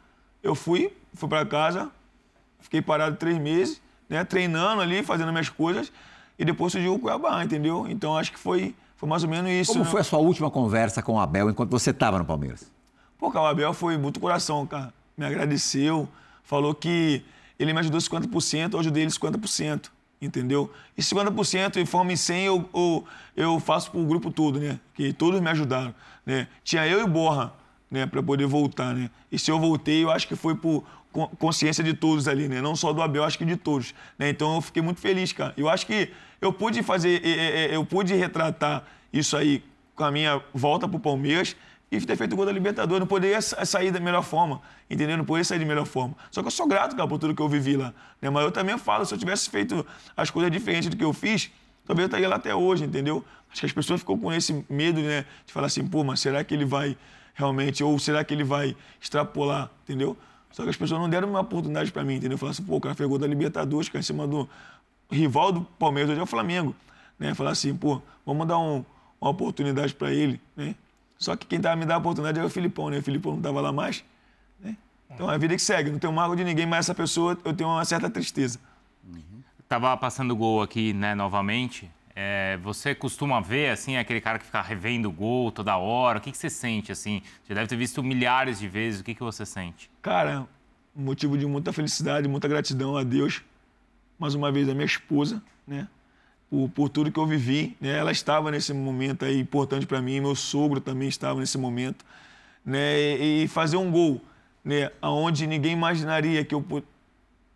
[0.42, 1.90] Eu fui, fui para casa,
[2.61, 4.24] fiquei parado três meses, né?
[4.24, 5.90] Treinando ali, fazendo minhas coisas.
[6.38, 7.86] E depois surgiu o Cuiabá, entendeu?
[7.88, 9.72] Então acho que foi, foi mais ou menos isso.
[9.72, 9.90] Como né?
[9.90, 12.70] foi a sua última conversa com o Abel enquanto você estava no Palmeiras?
[13.18, 14.92] Pô, cara, o Abel foi muito coração, cara.
[15.16, 16.09] Me agradeceu,
[16.42, 17.24] falou que
[17.59, 19.91] ele me ajudou 50%, eu ajudei ele 50%,
[20.21, 20.73] entendeu?
[20.97, 23.05] E 50% em forma em 100 eu, eu,
[23.37, 24.79] eu faço pro grupo todo, né?
[24.95, 25.95] Que todos me ajudaram,
[26.25, 26.49] né?
[26.63, 27.53] Tinha eu e Borra,
[27.91, 29.11] né, para poder voltar, né?
[29.31, 30.85] E se eu voltei, eu acho que foi por
[31.39, 32.61] consciência de todos ali, né?
[32.61, 33.95] Não só do Abel, acho que de todos.
[34.19, 34.31] Né?
[34.31, 35.55] Então eu fiquei muito feliz, cara.
[35.57, 37.23] Eu acho que eu pude fazer,
[37.73, 39.63] eu pude retratar isso aí
[39.95, 41.55] com a minha volta pro Palmeiras
[42.03, 43.01] e ter feito o gol da Libertadores.
[43.01, 45.16] Não poderia sair da melhor forma, entendeu?
[45.16, 46.14] Não poderia sair de melhor forma.
[46.30, 47.95] Só que eu sou grato, cara, por tudo que eu vivi lá.
[48.20, 48.30] Né?
[48.30, 49.86] Mas eu também falo, se eu tivesse feito
[50.16, 51.51] as coisas diferentes do que eu fiz,
[51.86, 53.24] talvez eu estaria lá até hoje, entendeu?
[53.51, 55.24] Acho que as pessoas ficam com esse medo, né?
[55.47, 56.97] De falar assim, pô, mas será que ele vai
[57.34, 60.16] realmente, ou será que ele vai extrapolar, entendeu?
[60.51, 62.38] Só que as pessoas não deram uma oportunidade para mim, entendeu?
[62.38, 64.49] Falaram assim, pô, o cara pegou da Libertadores, cara, em cima do
[65.11, 66.74] rival do Palmeiras, hoje é o Flamengo.
[67.18, 67.34] Né?
[67.34, 68.84] Falar assim, pô, vamos dar um,
[69.20, 70.74] uma oportunidade para ele, né?
[71.19, 72.99] Só que quem tava me dando a oportunidade era o Filipão, né?
[72.99, 74.05] O Filipão não tava lá mais,
[74.61, 74.77] né?
[75.11, 77.55] Então é a vida que segue, não tenho mágoa de ninguém, mas essa pessoa eu
[77.55, 78.59] tenho uma certa tristeza.
[79.07, 79.43] Uhum.
[79.69, 81.91] Tava passando gol aqui, né, novamente.
[82.17, 86.19] É, você costuma ver, assim, aquele cara que fica revendo o gol toda hora?
[86.19, 87.23] O que, que você sente, assim?
[87.43, 89.01] Você deve ter visto milhares de vezes.
[89.01, 89.91] O que, que você sente?
[90.01, 90.47] Cara,
[90.95, 93.43] um motivo de muita felicidade, muita gratidão a Deus.
[94.17, 95.89] Mais uma vez, a minha esposa, né?
[96.51, 97.99] Por, por tudo que eu vivi, né?
[97.99, 100.20] Ela estava nesse momento aí importante para mim.
[100.20, 102.05] Meu sogro também estava nesse momento,
[102.64, 102.99] né?
[102.99, 104.20] E, e fazer um gol,
[104.64, 104.90] né?
[105.01, 106.64] Aonde ninguém imaginaria que eu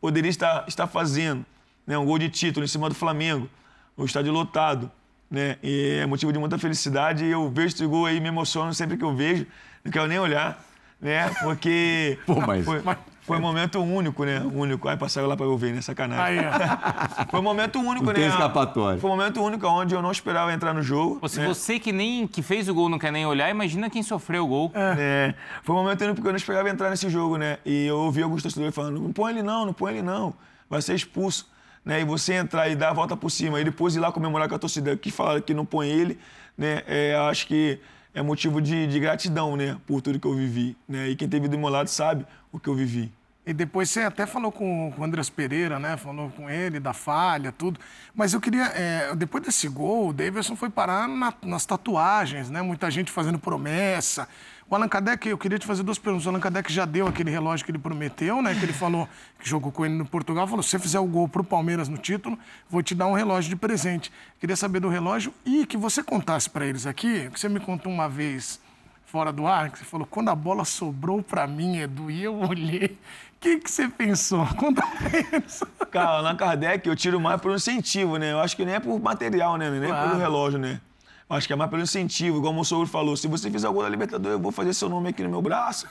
[0.00, 1.44] poderia estar, estar fazendo,
[1.86, 1.96] né?
[1.96, 3.48] Um gol de título em cima do Flamengo
[3.98, 4.90] o estádio lotado.
[5.30, 5.56] Né?
[5.62, 7.24] E é motivo de muita felicidade.
[7.24, 9.46] E eu vejo esse gol aí, me emociono sempre que eu vejo.
[9.84, 10.64] Não quero nem olhar,
[11.00, 11.28] né?
[11.42, 12.64] Porque Pô, mas...
[12.64, 12.80] foi,
[13.28, 14.40] foi um momento único, né?
[14.40, 14.88] Único.
[14.88, 15.80] Aí passaram lá para eu ver, né?
[15.80, 16.38] Sacanagem.
[16.38, 16.44] Aí,
[17.30, 18.20] foi um momento único, não né?
[18.20, 19.00] Tem escapatório.
[19.00, 21.28] Foi um momento único onde eu não esperava entrar no jogo.
[21.28, 21.46] Se né?
[21.46, 24.48] você que nem que fez o gol não quer nem olhar, imagina quem sofreu o
[24.48, 24.72] gol.
[24.74, 25.34] É.
[25.62, 27.58] Foi um momento único porque eu não esperava entrar nesse jogo, né?
[27.64, 30.34] E eu ouvi alguns torcedores falando: não põe ele não, não põe ele não.
[30.68, 31.46] Vai ser expulso
[31.88, 32.02] né?
[32.02, 34.54] E você entrar e dar a volta por cima e depois ir lá comemorar com
[34.54, 36.18] a torcida que falaram que não põe ele,
[36.56, 36.82] né?
[36.86, 37.80] É, acho que
[38.14, 39.78] é motivo de, de, gratidão, né?
[39.86, 41.08] Por tudo que eu vivi, né?
[41.08, 43.10] E quem teve do meu lado sabe o que eu vivi.
[43.48, 45.96] E depois você até falou com, o Andrés Pereira, né?
[45.96, 47.80] Falou com ele da falha, tudo.
[48.14, 52.60] Mas eu queria, é, depois desse gol, o Davidson foi parar na, nas tatuagens, né?
[52.60, 54.28] Muita gente fazendo promessa.
[54.68, 56.26] O Allan Kardec, eu queria te fazer duas perguntas.
[56.26, 58.54] O Allan Kardec já deu aquele relógio que ele prometeu, né?
[58.54, 60.46] Que ele falou que jogou com ele no Portugal.
[60.46, 62.38] Falou: se você fizer o gol pro Palmeiras no título,
[62.68, 64.12] vou te dar um relógio de presente.
[64.38, 67.90] Queria saber do relógio e que você contasse para eles aqui, que você me contou
[67.90, 68.60] uma vez
[69.08, 72.38] fora do ar, que você falou: quando a bola sobrou para mim, Edu, e eu
[72.38, 72.98] olhei.
[73.38, 74.44] O que, que você pensou?
[74.58, 74.82] Conta
[75.46, 75.64] isso.
[75.92, 78.32] Cara, Allan Kardec, eu tiro mais por um incentivo, né?
[78.32, 79.70] Eu acho que nem é por material, né?
[79.70, 80.10] Nem claro.
[80.10, 80.80] pelo relógio, né?
[81.30, 83.16] Acho que é mais pelo incentivo, igual o meu sogro falou.
[83.16, 85.40] Se você fizer o gol da Libertadores, eu vou fazer seu nome aqui no meu
[85.40, 85.86] braço.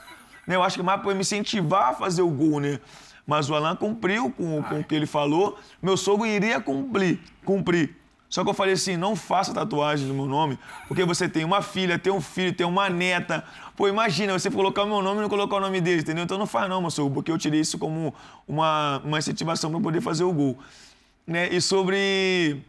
[0.46, 0.56] Né?
[0.56, 2.78] Eu acho que é mais para me incentivar a fazer o gol, né?
[3.26, 5.58] Mas o Alan cumpriu com, com o que ele falou.
[5.80, 7.96] Meu sogro iria cumprir, cumprir.
[8.28, 11.62] Só que eu falei assim, não faça tatuagem no meu nome, porque você tem uma
[11.62, 13.42] filha, tem um filho, tem uma neta.
[13.74, 16.24] Pô, imagina, você colocar o meu nome e não colocar o nome dele, entendeu?
[16.24, 18.14] Então não faz não, sogro, porque eu tirei isso como
[18.46, 20.58] uma, uma incentivação para poder fazer o gol.
[21.26, 21.48] Né?
[21.48, 22.62] E sobre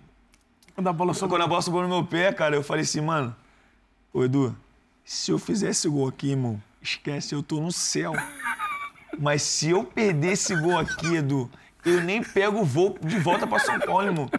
[0.80, 1.38] quando a bola sobrou.
[1.38, 3.36] Quando a bola sobrou no meu pé, cara, eu falei assim, mano,
[4.14, 4.56] ô Edu,
[5.04, 8.14] se eu fizesse gol aqui, irmão, esquece, eu tô no céu.
[9.20, 11.52] Mas se eu perder esse gol aqui, Edu,
[11.86, 14.30] eu nem pego o voo de volta para São Paulo, irmão.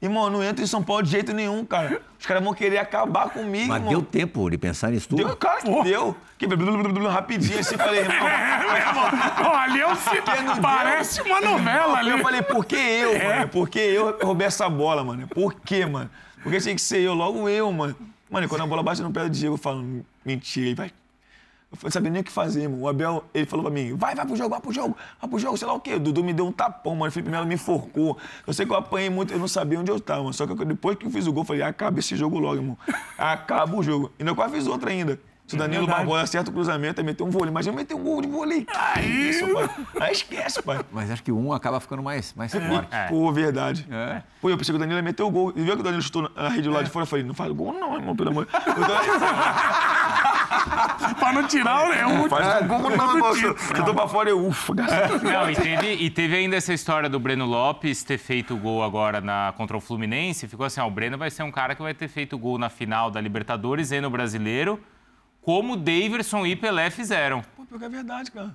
[0.00, 2.00] Irmão, não entro em São Paulo de jeito nenhum, cara.
[2.20, 3.90] Os caras vão querer acabar comigo, Mas irmão.
[3.92, 5.24] deu tempo de pensar nisso tudo?
[5.24, 6.16] Deu, cara, que deu.
[6.38, 8.16] Que blu, blu, blu, blu, rapidinho assim, falei, irmão.
[9.96, 11.32] Ci- Porque não Parece deu.
[11.32, 12.10] uma novela ali.
[12.10, 13.24] Eu falei, por que eu, É.
[13.38, 13.48] mano?
[13.48, 15.26] Por que eu roubei essa bola, mano?
[15.28, 16.08] Por que, mano?
[16.42, 17.96] Porque tinha que ser eu, logo eu, mano.
[18.30, 20.92] Mano, e quando a bola bate no pé do Diego, eu falo, mentira, ele vai.
[21.70, 22.80] Eu não sabia nem o que fazer, irmão.
[22.80, 25.38] O Abel, ele falou pra mim, vai, vai pro jogo, vai pro jogo, vai pro
[25.38, 25.94] jogo, sei lá o quê.
[25.94, 27.10] O Dudu me deu um tapão, mano.
[27.10, 28.16] O Felipe Melo me enforcou.
[28.46, 30.32] Eu sei que eu apanhei muito, eu não sabia onde eu tava, mano.
[30.32, 32.78] Só que depois que eu fiz o gol, eu falei, acaba esse jogo logo, irmão.
[33.18, 34.10] Acaba o jogo.
[34.18, 35.20] E eu quase fiz outro ainda.
[35.48, 37.50] Se o Danilo Barbosa acerta o cruzamento, aí meteu um vôlei.
[37.50, 38.66] Mas eu meti um gol de vôlei.
[38.94, 39.70] Aí, isso, pai.
[39.98, 40.80] Aí esquece, pai.
[40.92, 42.86] Mas acho que um acaba ficando mais, mais forte.
[42.90, 43.06] É.
[43.08, 43.86] Pô, verdade.
[43.90, 44.22] É.
[44.42, 45.52] Pô, eu pensei que o Danilo ia meter o gol.
[45.56, 47.04] E viu que o Danilo chutou na rede lá de fora?
[47.04, 48.46] Eu falei, não faz gol não, irmão, pelo amor.
[51.18, 52.22] Pra não tirar o leão.
[52.28, 53.32] tô- Faz gol não, irmão.
[53.76, 57.18] Eu tô pra fora, eu ufa, Não, e teve, e teve ainda essa história do
[57.18, 60.46] Breno Lopes ter feito o gol agora na, contra o Fluminense.
[60.46, 62.68] Ficou assim, ó, o Breno vai ser um cara que vai ter feito gol na
[62.68, 64.80] final da Libertadores e no Brasileiro,
[65.48, 67.42] como Daverson e Pelé fizeram.
[67.56, 68.54] Pô, pior que é verdade, cara.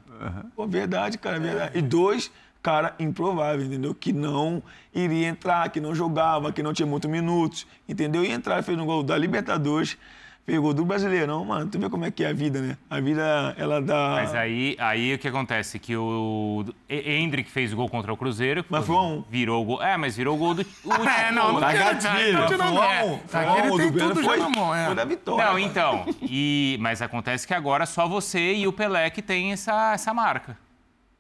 [0.56, 1.80] Pô, verdade, cara, é verdade.
[1.80, 2.32] E dois,
[2.62, 3.96] cara, improvável, entendeu?
[3.96, 4.62] Que não
[4.94, 8.24] iria entrar, que não jogava, que não tinha muitos minutos, entendeu?
[8.24, 9.98] E entrar, fez um gol da Libertadores,
[10.46, 11.70] fez gol do Brasileirão, mano.
[11.70, 12.78] Tu vê como é que é a vida, né?
[12.90, 14.12] A vida, ela dá...
[14.16, 15.80] Mas aí, aí o que acontece?
[15.80, 18.66] Que o Hendrick fez o gol contra o Cruzeiro.
[18.70, 19.24] Mas foi um.
[19.30, 19.82] Virou o gol.
[19.82, 20.62] É, mas virou o gol do.
[20.84, 24.40] o É, não, não Tá gatilho, tá um, é, tem do Breno tudo já foi-
[24.40, 24.86] na mão, é.
[24.86, 25.46] Foi da vitória.
[25.46, 26.06] Não, então.
[26.22, 30.58] E, mas acontece que agora só você e o Pelé que tem essa, essa marca.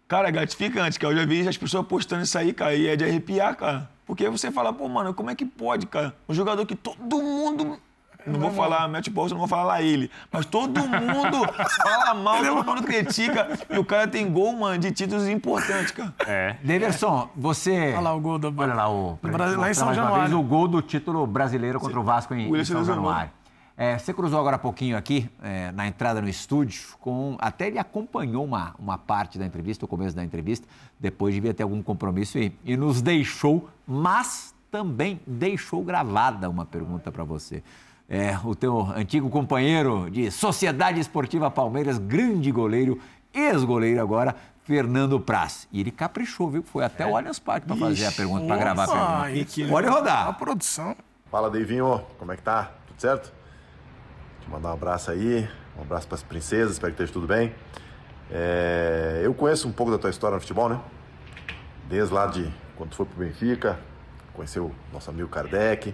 [0.07, 1.13] Cara, é gratificante, cara.
[1.13, 3.89] Eu já vi as pessoas postando isso aí, cara, e é de arrepiar, cara.
[4.05, 6.13] Porque você fala, pô, mano, como é que pode, cara?
[6.27, 7.79] Um jogador que todo mundo.
[8.25, 10.09] Não vou falar Matt Bolsa, não vou falar lá ele.
[10.31, 11.47] Mas todo mundo
[11.83, 13.47] fala mal, todo mundo critica.
[13.69, 16.13] E o cara tem gol, mano, de títulos importantes, cara.
[16.25, 16.55] É.
[16.63, 17.91] Deverson, você.
[17.91, 19.19] Olha lá o gol do Olha lá o.
[19.21, 20.21] Brasil- lá em São Januário.
[20.21, 22.83] vez o gol do título brasileiro contra o Vasco em, em São.
[22.83, 23.31] Januário.
[23.75, 27.35] É, você cruzou agora há pouquinho aqui, é, na entrada no estúdio, com.
[27.39, 30.67] Até ele acompanhou uma, uma parte da entrevista, o começo da entrevista,
[30.99, 37.11] depois devia ter algum compromisso e, e nos deixou, mas também deixou gravada uma pergunta
[37.11, 37.63] para você.
[38.09, 42.99] É, o teu antigo companheiro de Sociedade Esportiva Palmeiras, grande goleiro,
[43.33, 45.67] ex-goleiro agora, Fernando Praz.
[45.71, 46.63] E ele caprichou, viu?
[46.63, 49.31] Foi até o Allianz Parque para fazer a pergunta, para gravar a pergunta.
[49.31, 49.67] isso.
[49.69, 50.37] Pode A rodar.
[50.37, 50.95] produção.
[51.31, 52.71] Fala, Deivinho, como é que tá?
[52.87, 53.33] Tudo certo?
[54.41, 57.53] Te mandar um abraço aí, um abraço para as princesas, espero que esteja tudo bem.
[58.29, 60.79] É, eu conheço um pouco da tua história no futebol, né?
[61.89, 63.79] Desde lá de quando tu foi pro Benfica,
[64.33, 65.93] conheceu o nosso amigo Kardec,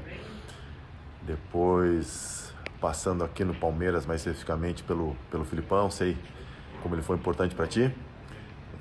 [1.30, 2.52] depois
[2.82, 6.18] passando aqui no Palmeiras, mais especificamente pelo, pelo Filipão, sei
[6.82, 7.94] como ele foi importante para ti.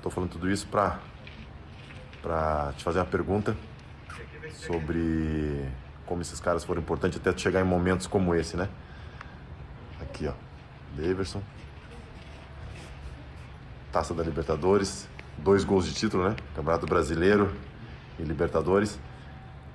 [0.01, 0.99] Tô falando tudo isso para
[2.75, 3.55] te fazer uma pergunta
[4.53, 5.69] sobre
[6.07, 8.67] como esses caras foram importantes até chegar em momentos como esse, né?
[10.01, 10.33] Aqui, ó.
[10.95, 11.43] Daverson.
[13.91, 15.07] Taça da Libertadores.
[15.37, 16.35] Dois gols de título, né?
[16.55, 17.53] Campeonato Brasileiro
[18.17, 18.97] e Libertadores.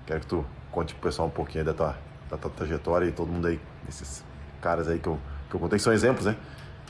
[0.07, 1.97] Quero que tu conte pro pessoal um pouquinho da tua,
[2.35, 4.25] da tua trajetória e todo mundo aí, esses
[4.61, 5.19] caras aí que eu,
[5.49, 6.37] que eu contei, que são exemplos, né?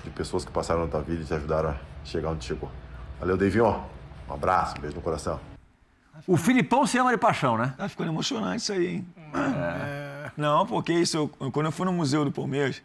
[0.02, 2.70] De pessoas que passaram na tua vida e te ajudaram a chegar onde chegou.
[3.20, 3.84] Valeu, Davinho.
[4.28, 5.38] Um abraço, um beijo no coração.
[6.26, 7.74] O Filipão se ama de paixão, né?
[7.76, 9.06] Tá ficando emocionante isso aí, hein?
[10.36, 12.82] Não, porque isso, eu- quando eu fui no Museu do Palmeiras,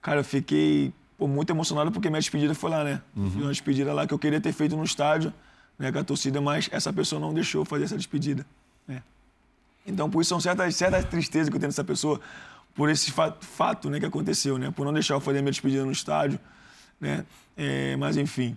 [0.00, 3.02] cara, eu fiquei pô, muito emocionado porque minha despedida foi lá, né?
[3.14, 5.32] Fiz uma despedida lá que eu queria ter feito no estádio,
[5.78, 8.46] né, com a torcida, mas essa pessoa não deixou fazer essa despedida,
[8.86, 9.02] né?
[9.86, 12.20] Então, por isso, são certas, certas tristezas que eu tenho dessa pessoa,
[12.74, 14.70] por esse fato, fato né, que aconteceu, né?
[14.70, 16.38] Por não deixar eu fazer a minha despedida no estádio,
[17.00, 17.24] né?
[17.56, 18.56] É, mas, enfim.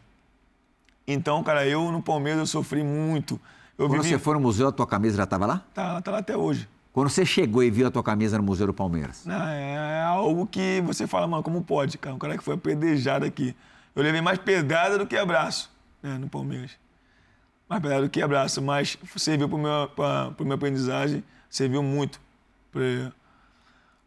[1.08, 3.40] Então, cara, eu no Palmeiras eu sofri muito.
[3.78, 4.14] Eu Quando vivi...
[4.14, 5.64] você foi no museu, a tua camisa já estava lá?
[5.74, 6.68] Tá, tá lá até hoje.
[6.96, 9.26] Quando você chegou e viu a tua camisa no Museu do Palmeiras?
[9.26, 12.16] Não, é algo que você fala, mano, como pode, cara?
[12.16, 13.54] Um cara que foi apedrejado aqui.
[13.94, 15.70] Eu levei mais pedrada do que abraço,
[16.02, 16.72] né, no Palmeiras.
[17.70, 22.20] Mais pedrada do que abraço, mas serviu para meu, pra, meu aprendizagem, serviu muito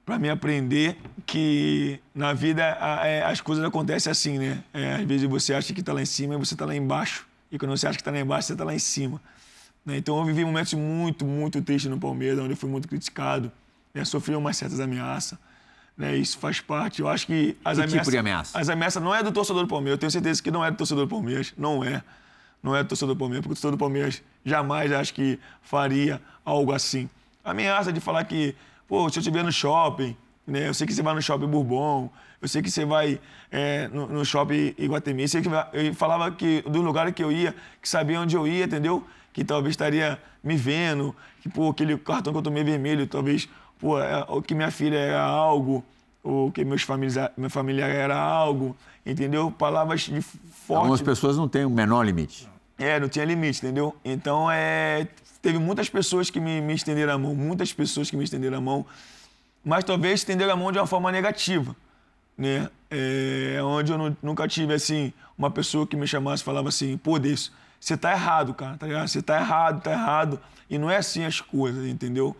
[0.04, 0.96] para mim aprender
[1.26, 4.62] que na vida a- é, as coisas acontecem assim, né?
[4.72, 7.26] É, às vezes você acha que está lá em cima e você está lá embaixo.
[7.50, 9.20] E quando você acha que está lá embaixo, você está lá em cima.
[9.84, 9.96] né?
[9.96, 13.50] Então eu vivi momentos muito, muito tristes no Palmeiras, onde eu fui muito criticado,
[13.94, 14.04] né?
[14.04, 15.38] sofri umas certas ameaças.
[15.96, 16.16] Né?
[16.16, 17.00] Isso faz parte.
[17.00, 17.98] Eu acho que as Que ameaças.
[18.00, 18.58] tipo de ameaça?
[18.58, 19.94] As ameaças não é do torcedor do Palmeiras.
[19.96, 21.52] Eu tenho certeza que não é do torcedor do Palmeiras.
[21.56, 22.02] Não é.
[22.62, 26.20] Não é do torcedor do Palmeiras, porque o torcedor do Palmeiras jamais acho que faria
[26.44, 27.08] algo assim.
[27.44, 28.54] Ameaça de falar que,
[28.86, 30.68] pô, se eu estiver no shopping, né?
[30.68, 34.06] Eu sei que você vai no shopping Bourbon, eu sei que você vai é, no,
[34.06, 35.22] no, shopping Iguatemi.
[35.22, 38.46] Eu, sei que eu falava que do lugar que eu ia, que sabia onde eu
[38.46, 39.04] ia, entendeu?
[39.32, 43.48] Que talvez estaria me vendo, que, pô, aquele cartão que eu tomei vermelho, talvez,
[43.78, 45.84] pô, é, que minha filha era algo,
[46.28, 49.50] ou que meus familiares, minha família era algo, entendeu?
[49.50, 50.78] Palavras de forte.
[50.80, 52.46] Algumas pessoas não têm o menor limite.
[52.78, 53.96] É, não tinha limite, entendeu?
[54.04, 55.08] Então, é,
[55.40, 58.60] teve muitas pessoas que me, me estenderam a mão, muitas pessoas que me estenderam a
[58.60, 58.84] mão,
[59.64, 61.74] mas talvez estenderam a mão de uma forma negativa,
[62.36, 62.68] né?
[62.90, 66.98] É, onde eu não, nunca tive, assim, uma pessoa que me chamasse e falava assim,
[66.98, 67.50] pô, Deus,
[67.80, 69.08] você tá errado, cara, tá ligado?
[69.08, 70.38] Você tá errado, tá errado.
[70.68, 72.36] E não é assim as coisas, entendeu?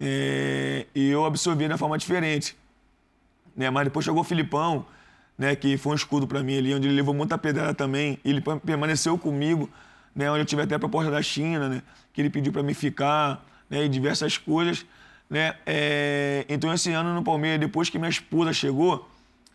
[0.00, 2.56] É, e eu absorvi de uma forma diferente.
[3.60, 3.68] Né?
[3.68, 4.86] Mas depois chegou o Filipão,
[5.36, 8.18] né, que foi um escudo para mim ali, onde ele levou muita pedrada também.
[8.24, 9.68] Ele permaneceu comigo,
[10.16, 12.72] né, onde eu tive até a proposta da China, né, que ele pediu para mim
[12.72, 14.86] ficar, né, e diversas coisas.
[15.28, 15.54] Né?
[15.66, 19.06] É, então, esse ano no Palmeiras, depois que minha esposa chegou,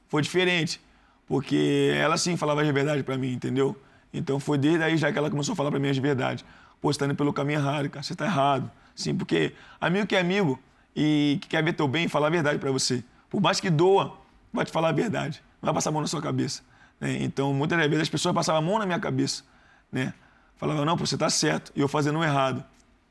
[0.08, 0.80] foi diferente,
[1.26, 3.76] porque ela sim falava de verdade para mim, entendeu?
[4.14, 6.46] Então, foi desde aí já que ela começou a falar para mim as verdades.
[6.80, 8.70] Pô, você tá indo pelo caminho errado, cara, você tá errado.
[8.96, 10.60] Sim, porque amigo que é amigo
[10.96, 13.04] e que quer ver teu bem, fala a verdade para você.
[13.36, 14.18] Por mais que doa,
[14.54, 16.62] vai te falar a verdade não vai passar a mão na sua cabeça.
[17.02, 17.22] Né?
[17.22, 19.44] Então, muitas vezes as pessoas passavam a mão na minha cabeça.
[19.92, 20.14] Né?
[20.56, 22.64] Falavam, não, você está certo, e eu fazendo o errado.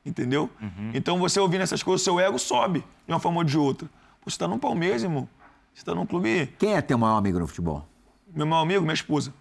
[0.06, 0.48] Entendeu?
[0.62, 0.92] Uhum.
[0.94, 3.86] Então, você ouvindo essas coisas, seu ego sobe de uma forma ou de outra.
[4.24, 5.28] Você está num Palmeiras, irmão.
[5.74, 6.46] Você está num clube.
[6.58, 7.86] Quem é teu maior amigo no futebol?
[8.34, 9.34] Meu maior amigo, minha esposa.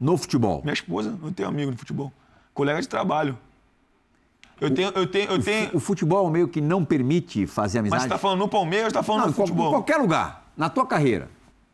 [0.00, 0.62] No futebol?
[0.62, 2.12] Minha esposa, não tenho amigo no futebol.
[2.52, 3.38] Colega de trabalho.
[4.60, 5.70] Eu tenho, eu tenho, eu tenho.
[5.72, 8.00] O futebol meio que não permite fazer amizade.
[8.00, 9.68] Mas você está falando no Palmeiras ou está falando não, no futebol?
[9.68, 11.28] Em qualquer lugar, na tua carreira.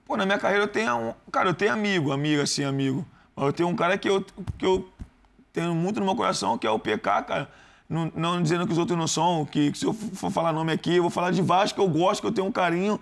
[0.05, 1.15] Pô, na minha carreira eu tenho um.
[1.31, 3.05] Cara, eu tenho amigo, amigo, assim, amigo.
[3.37, 4.25] Eu tenho um cara que eu,
[4.59, 4.89] que eu
[5.53, 7.49] tenho muito no meu coração, que é o PK, cara.
[7.89, 10.73] Não, não dizendo que os outros não são, que, que, se eu for falar nome
[10.73, 13.01] aqui, eu vou falar de Vasco, que eu gosto, que eu tenho um carinho,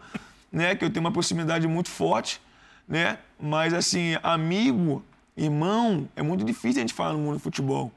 [0.50, 0.74] né?
[0.74, 2.40] Que eu tenho uma proximidade muito forte,
[2.86, 3.18] né?
[3.40, 5.02] Mas, assim, amigo,
[5.36, 7.92] irmão, é muito difícil a gente falar no mundo do futebol.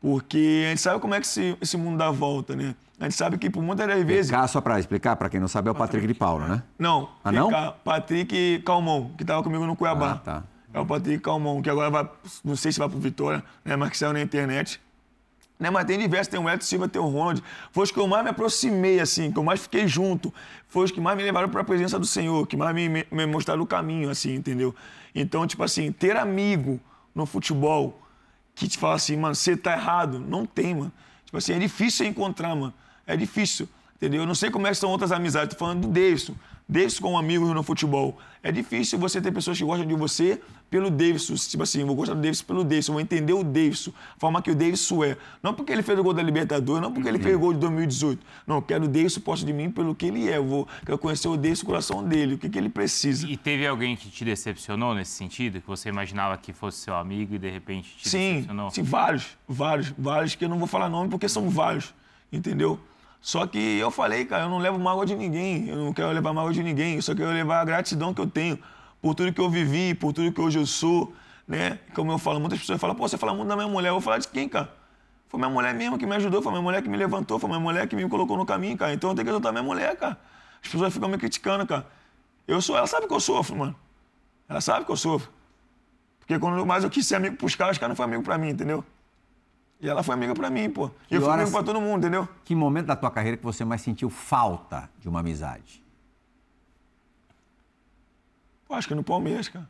[0.00, 2.74] Porque a gente sabe como é que esse, esse mundo dá volta, né?
[2.98, 4.30] A gente sabe que por muitas das vezes.
[4.30, 6.62] PK, só para explicar, para quem não sabe, é o Patrick, Patrick de Paula, né?
[6.78, 7.10] Não.
[7.22, 7.48] Ah, não?
[7.48, 10.12] PK, Patrick Calmon, que estava comigo no Cuiabá.
[10.12, 10.44] Ah, tá.
[10.72, 12.08] É o Patrick Calmon, que agora vai.
[12.44, 13.76] Não sei se vai pro Vitória, né?
[13.76, 14.80] Mas que saiu na internet.
[15.58, 15.68] Né?
[15.68, 17.42] Mas tem diversos, tem o Edson Silva, tem o Ronald.
[17.70, 20.32] Foi os que eu mais me aproximei, assim, que eu mais fiquei junto.
[20.68, 23.06] Foi os que mais me levaram para a presença do Senhor, que mais me, me,
[23.10, 24.74] me mostraram o caminho, assim, entendeu?
[25.14, 26.80] Então, tipo assim, ter amigo
[27.14, 28.00] no futebol
[28.60, 30.92] que te fala assim, mano, você tá errado, não tem, mano.
[31.24, 32.72] Tipo assim, é difícil encontrar, mano
[33.10, 34.22] é difícil, entendeu?
[34.22, 36.34] Eu não sei como é que são outras amizades, estou falando do Davidson.
[36.70, 38.16] Davidson com amigos no futebol.
[38.42, 40.40] É difícil você ter pessoas que gostam de você
[40.70, 41.34] pelo Davidson.
[41.34, 44.40] Tipo assim, eu vou gostar do Davidson pelo Davidson, vou entender o Davidson, a forma
[44.40, 45.16] que o Davidson é.
[45.42, 47.58] Não porque ele fez o gol da Libertadores, não porque ele fez o gol de
[47.58, 48.24] 2018.
[48.46, 50.36] Não, quero o Davidson posto de mim pelo que ele é.
[50.36, 53.28] Eu vou, quero conhecer o Davidson, o coração dele, o que, que ele precisa.
[53.28, 55.60] E teve alguém que te decepcionou nesse sentido?
[55.60, 58.70] Que você imaginava que fosse seu amigo e de repente te sim, decepcionou?
[58.70, 61.92] Sim, vários, vários, vários que eu não vou falar nome porque são vários,
[62.32, 62.78] entendeu?
[63.20, 66.32] Só que eu falei, cara, eu não levo mágoa de ninguém, eu não quero levar
[66.32, 68.58] mágoa de ninguém, eu só quero levar a gratidão que eu tenho
[69.00, 71.12] por tudo que eu vivi, por tudo que hoje eu sou,
[71.46, 71.78] né?
[71.94, 74.00] Como eu falo, muitas pessoas falam, pô, você fala muito da minha mulher, eu vou
[74.00, 74.72] falar de quem, cara?
[75.28, 77.60] Foi minha mulher mesmo que me ajudou, foi minha mulher que me levantou, foi minha
[77.60, 78.92] mulher que me colocou no caminho, cara.
[78.92, 80.18] Então eu tenho que exaltar minha mulher, cara.
[80.62, 81.86] As pessoas ficam me criticando, cara.
[82.48, 83.76] Eu sou, ela sabe que eu sofro, mano.
[84.48, 85.30] Ela sabe que eu sofro.
[86.18, 88.36] Porque quando mais eu quis ser amigo pros caras, os caras não foram amigo pra
[88.38, 88.84] mim, entendeu?
[89.80, 90.90] E ela foi amiga para mim, pô.
[91.10, 92.28] E eu fui amigo pra todo mundo, entendeu?
[92.44, 95.82] Que momento da tua carreira que você mais sentiu falta de uma amizade?
[98.68, 99.68] Pô, acho que no Palmeiras, cara.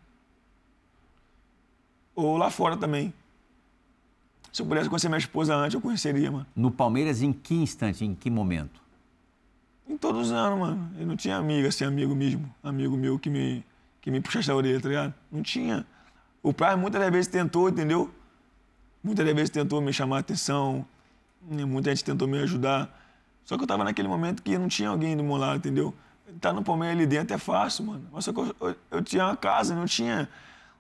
[2.15, 3.15] Ou lá fora também.
[4.53, 6.47] Se eu pudesse conhecer minha esposa antes, eu conheceria, mano.
[6.57, 8.83] No Palmeiras, em que instante, em que momento?
[9.89, 10.91] Em todos os anos, mano.
[10.99, 12.53] Eu não tinha amigo, assim, amigo mesmo.
[12.65, 13.65] Amigo meu que me,
[14.01, 15.15] que me puxasse a orelha, tá ligado?
[15.31, 15.87] Não tinha.
[16.43, 18.11] O pai muitas das vezes tentou, entendeu?
[19.03, 20.85] Muitas vezes tentou me chamar a atenção,
[21.43, 22.89] né, muita gente tentou me ajudar.
[23.45, 25.95] Só que eu estava naquele momento que não tinha alguém do meu lado, entendeu?
[26.41, 28.07] Tá no Palmeiras ali dentro é fácil, mano.
[28.13, 30.29] Mas só que eu, eu, eu tinha uma casa, não tinha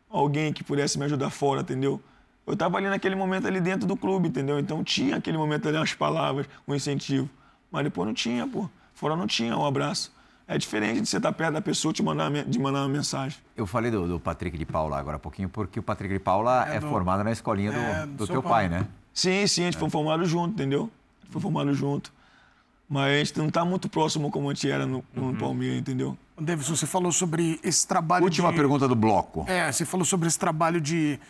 [0.09, 2.01] alguém que pudesse me ajudar fora, entendeu?
[2.47, 4.59] Eu estava ali naquele momento ali dentro do clube, entendeu?
[4.59, 7.29] Então tinha aquele momento ali as palavras, um incentivo.
[7.71, 8.69] Mas depois não tinha, pô.
[8.95, 10.13] Fora não tinha um abraço.
[10.51, 13.39] É diferente de você estar perto da pessoa te mandar, de mandar uma mensagem.
[13.57, 16.69] Eu falei do, do Patrick de Paula agora há pouquinho, porque o Patrick de Paula
[16.69, 18.85] é, é do, formado na escolinha do, é, do, do teu pai, né?
[19.15, 19.79] Sim, sim, a gente é.
[19.79, 20.91] foi formado junto, entendeu?
[21.21, 22.13] A gente foi formado junto.
[22.89, 25.37] Mas a gente não está muito próximo como a gente era no, no uhum.
[25.37, 26.19] Palmeiras, entendeu?
[26.37, 28.57] Davidson, você falou sobre esse trabalho Última de...
[28.57, 29.45] pergunta do bloco.
[29.47, 31.21] É, você falou sobre esse trabalho de...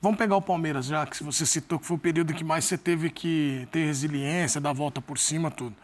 [0.00, 2.78] Vamos pegar o Palmeiras, já que você citou que foi o período que mais você
[2.78, 5.76] teve que ter resiliência, dar a volta por cima, tudo.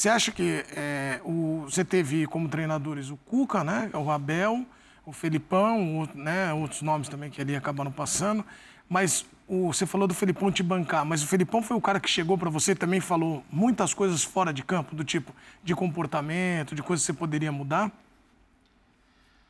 [0.00, 3.90] Você acha que é, o, você teve como treinadores o Cuca, né?
[3.92, 4.64] O Abel,
[5.04, 6.54] o Felipão, o, né?
[6.54, 8.42] outros nomes também que ali acabaram passando.
[8.88, 12.08] Mas o, você falou do Felipão te bancar, mas o Felipão foi o cara que
[12.08, 16.82] chegou para você também falou muitas coisas fora de campo, do tipo de comportamento, de
[16.82, 17.92] coisas que você poderia mudar?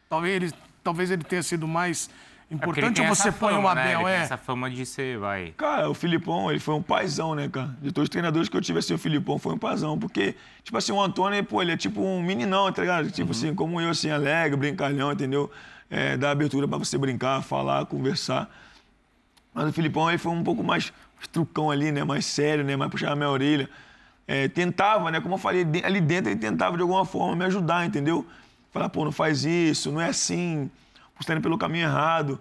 [0.08, 3.68] Talvez ele, talvez ele tenha sido mais É importante tem ou você põe o né?
[3.68, 4.16] Abel, tem é?
[4.16, 5.54] essa fama de ser, vai.
[5.56, 7.76] Cara, o Filipão, ele foi um paizão, né, cara?
[7.80, 9.98] De todos os treinadores que eu tive, assim, o Filipão foi um paizão.
[9.98, 10.34] Porque,
[10.64, 13.10] tipo assim, o Antônio, pô, ele é tipo um meninão, tá ligado?
[13.10, 15.50] Tipo assim, como eu, assim, alegre, brincalhão, entendeu?
[15.88, 18.50] É, dá abertura pra você brincar, falar, conversar.
[19.54, 20.92] Mas o Filipão, ele foi um pouco mais
[21.32, 22.04] trucão ali, né?
[22.04, 22.76] Mais sério, né?
[22.76, 23.68] Mais puxar a minha orelha.
[24.26, 25.20] É, tentava, né?
[25.20, 28.26] Como eu falei, ali dentro ele tentava de alguma forma me ajudar, entendeu?
[28.70, 30.70] Falar, pô, não faz isso, não é assim,
[31.20, 32.38] você indo pelo caminho errado.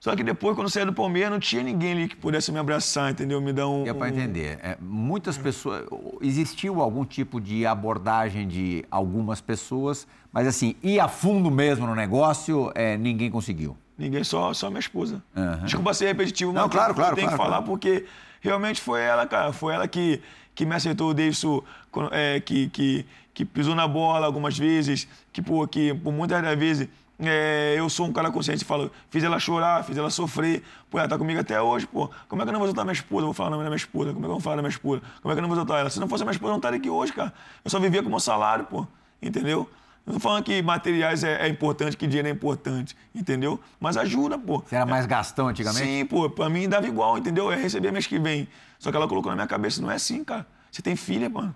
[0.00, 2.58] Só que depois, quando eu saí do Palmeiras, não tinha ninguém ali que pudesse me
[2.58, 3.40] abraçar, entendeu?
[3.40, 3.86] Me dar um.
[3.86, 4.58] É para um- entender.
[4.60, 5.84] É, muitas pessoas.
[6.20, 11.94] Existiu algum tipo de abordagem de algumas pessoas, mas assim, ir a fundo mesmo no
[11.94, 13.76] negócio, é, ninguém conseguiu.
[13.96, 15.22] Ninguém, só, só minha esposa.
[15.36, 15.64] Aham.
[15.64, 17.70] Desculpa ser repetitivo, Não, mas claro, eu claro, tenho claro, que falar claro.
[17.70, 18.04] porque
[18.40, 19.52] realmente foi ela, cara.
[19.52, 20.20] Foi ela que,
[20.52, 21.62] que me aceitou o Davidson,
[22.10, 26.58] é, que, que, que pisou na bola algumas vezes, que, pô, que por muitas das
[26.58, 26.88] vezes
[27.28, 31.08] é, eu sou um cara consciente, falo, fiz ela chorar, fiz ela sofrer, pô, ela
[31.08, 32.10] tá comigo até hoje, pô.
[32.28, 33.22] Como é que eu não vou soltar minha esposa?
[33.22, 34.62] Eu vou falar o nome da minha esposa, como é que eu vou falar da
[34.62, 35.02] minha esposa?
[35.20, 35.90] Como é que eu não vou soltar ela?
[35.90, 37.32] Se não fosse a minha esposa, eu não estaria aqui hoje, cara.
[37.64, 38.86] Eu só vivia com o meu salário, pô,
[39.20, 39.68] entendeu?
[40.04, 43.60] Eu não tô falando que materiais é, é importante, que dinheiro é importante, entendeu?
[43.78, 44.62] Mas ajuda, pô.
[44.66, 45.84] Você era mais gastão antigamente?
[45.84, 47.52] Sim, pô, pra mim dava igual, entendeu?
[47.52, 48.48] É receber mês que vem.
[48.78, 50.44] Só que ela colocou na minha cabeça, não é assim, cara.
[50.70, 51.54] Você tem filha, mano.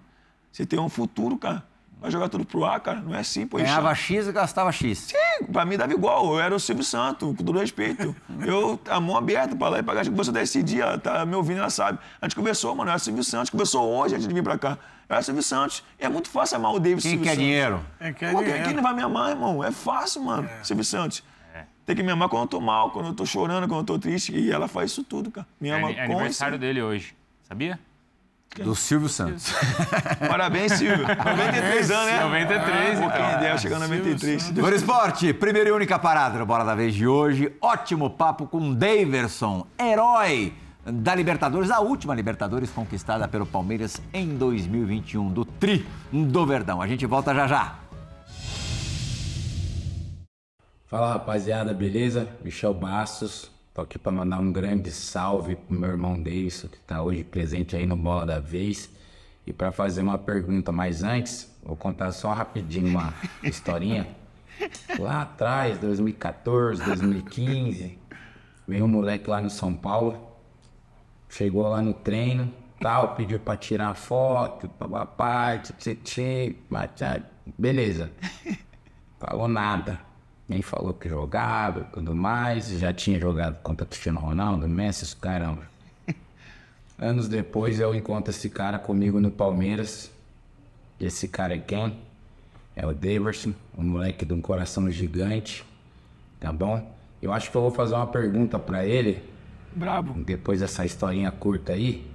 [0.52, 1.64] Você tem um futuro, cara.
[2.00, 3.00] Vai jogar tudo pro ar, cara.
[3.00, 3.56] Não é assim, pô.
[3.56, 4.98] Ganhava Isso- X e gastava X.
[4.98, 6.34] Sim, pra mim dava igual.
[6.34, 8.14] Eu era o Silvio Santos, com todo respeito.
[8.46, 10.00] Eu, a mão aberta pra lá e pra cá.
[10.02, 11.98] Acho que você desse dia, ela tá me ouvindo, ela sabe.
[12.20, 12.88] A gente conversou, mano.
[12.88, 13.50] Eu era o Silvio Santos.
[13.50, 14.78] Conversou hoje antes de vir pra cá.
[15.08, 15.82] Eu era o Silvio Santos.
[15.98, 17.44] E é muito fácil amar o David Quem Silvio quer Santos.
[17.44, 17.80] dinheiro?
[17.98, 18.64] É, quer Pô, quem, dinheiro.
[18.66, 19.64] quem não vai me amar, irmão?
[19.64, 20.48] É fácil, mano.
[20.62, 21.22] Silvio Santos.
[21.86, 23.98] Tem que me amar quando eu tô mal, quando eu tô chorando, quando eu tô
[23.98, 24.36] triste.
[24.36, 25.46] E ela faz isso tudo, cara.
[25.60, 27.14] Me ama É com aniversário esse- dele hoje.
[27.44, 27.78] Sabia?
[28.62, 29.52] Do Silvio Santos.
[30.28, 31.06] Parabéns, Silvio.
[31.06, 32.20] 93 anos, né?
[32.24, 33.16] 93, Pô, então.
[33.16, 34.42] quem ideia chegar a 93.
[34.42, 37.52] se Deus Por Esporte, primeira e única parada no Bola da Vez de hoje.
[37.60, 40.52] Ótimo papo com Daverson, herói
[40.84, 46.80] da Libertadores, a última Libertadores conquistada pelo Palmeiras em 2021, do Tri do Verdão.
[46.80, 47.78] A gente volta já já.
[50.86, 52.28] Fala rapaziada, beleza?
[52.44, 57.02] Michel Bastos, tô aqui pra mandar um grande salve pro meu irmão Deilson, que tá
[57.02, 58.88] hoje presente aí no Bola da Vez.
[59.46, 63.12] E pra fazer uma pergunta, mas antes, vou contar só rapidinho uma
[63.44, 64.08] historinha.
[64.98, 67.98] Lá atrás, 2014, 2015,
[68.66, 70.26] veio um moleque lá no São Paulo,
[71.28, 72.50] chegou lá no treino,
[72.80, 76.56] tal, pediu pra tirar foto, papapá, tchê, tchê, tchê,
[77.58, 78.10] beleza.
[79.20, 80.05] Falou nada.
[80.48, 82.68] Nem falou que jogava e tudo mais.
[82.68, 85.62] Já tinha jogado contra Cristiano Ronaldo, Messi, os caramba.
[86.98, 90.10] Anos depois eu encontro esse cara comigo no Palmeiras.
[91.00, 91.98] Esse cara é quem?
[92.74, 95.64] É o Daverson, um moleque de um coração gigante.
[96.38, 96.94] Tá bom?
[97.20, 99.22] Eu acho que eu vou fazer uma pergunta pra ele,
[99.74, 100.12] Brabo.
[100.22, 102.06] depois dessa historinha curta aí.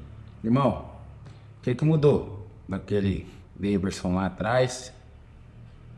[0.44, 0.86] Irmão,
[1.60, 4.94] o que, que mudou daquele Daverson lá atrás?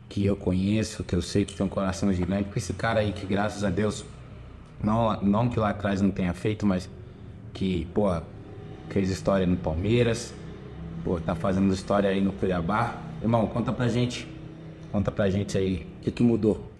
[0.08, 3.12] Que eu conheço, que eu sei que tem um coração gigante, com esse cara aí
[3.12, 4.04] que graças a Deus,
[4.82, 6.88] não, não que lá atrás não tenha feito, mas
[7.52, 8.08] que, pô,
[8.90, 10.34] fez história no Palmeiras,
[11.02, 12.96] pô, tá fazendo história aí no Cuiabá.
[13.22, 14.28] Irmão, conta pra gente,
[14.92, 16.70] conta pra gente aí, o que, que mudou?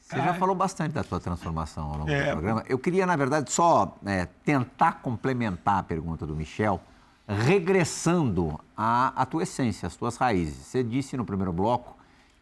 [0.00, 2.24] Você já falou bastante da sua transformação ao longo É.
[2.24, 2.64] do programa.
[2.66, 6.80] Eu queria, na verdade, só é, tentar complementar a pergunta do Michel,
[7.26, 10.54] regressando à, à tua essência, às tuas raízes.
[10.64, 11.97] Você disse no primeiro bloco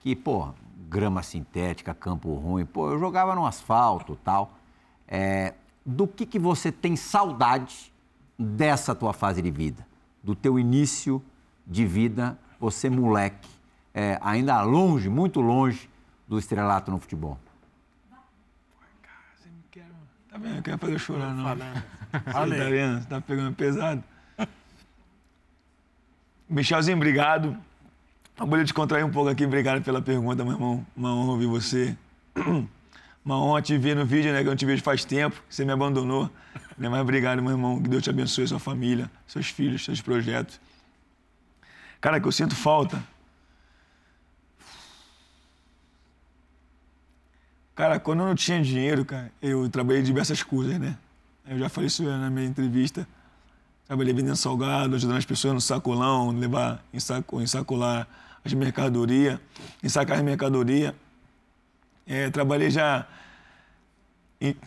[0.06, 0.50] que, pô,
[0.88, 4.56] grama sintética, campo ruim, pô, eu jogava no asfalto tal.
[5.08, 5.52] É,
[5.84, 7.92] do que, que você tem saudade
[8.38, 9.84] dessa tua fase de vida?
[10.22, 11.20] Do teu início
[11.66, 13.48] de vida, você moleque,
[13.92, 15.90] é, ainda longe, muito longe
[16.28, 17.36] do estrelato no futebol?
[20.30, 20.54] Tá vendo?
[20.54, 21.42] Não quer fazer eu chorar, não.
[21.42, 21.84] Falando.
[22.12, 22.70] Tá Falei.
[22.70, 23.00] vendo?
[23.00, 24.04] Você tá pegando pesado.
[26.48, 27.58] Michelzinho, obrigado.
[28.38, 29.46] Vou te contrair um pouco aqui.
[29.46, 30.86] Obrigado pela pergunta, meu irmão.
[30.94, 31.96] Uma honra ouvir você.
[33.24, 34.42] Uma honra te ver no vídeo, né?
[34.42, 35.42] Que eu não te vejo faz tempo.
[35.48, 36.30] Você me abandonou.
[36.76, 36.88] Né?
[36.88, 37.82] Mas obrigado, meu irmão.
[37.82, 40.60] Que Deus te abençoe, sua família, seus filhos, seus projetos.
[41.98, 43.02] Cara, que eu sinto falta.
[47.74, 50.96] Cara, quando eu não tinha dinheiro, cara, eu trabalhei diversas coisas, né?
[51.48, 53.08] Eu já falei isso na minha entrevista.
[53.86, 58.06] Trabalhei vendendo salgado, ajudando as pessoas no sacolão, levar, ensaco, ensacolar
[58.46, 59.38] as mercadorias,
[59.82, 60.94] ensacar as mercadorias.
[62.06, 63.06] É, trabalhei já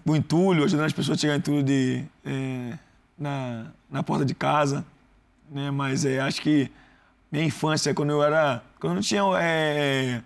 [0.05, 2.77] com entulho, ajudando as pessoas a em entulho de, é,
[3.17, 4.85] na, na porta de casa.
[5.49, 5.71] Né?
[5.71, 6.69] Mas é, acho que
[7.31, 8.63] minha infância, quando eu era.
[8.79, 10.21] Quando eu não tinha é,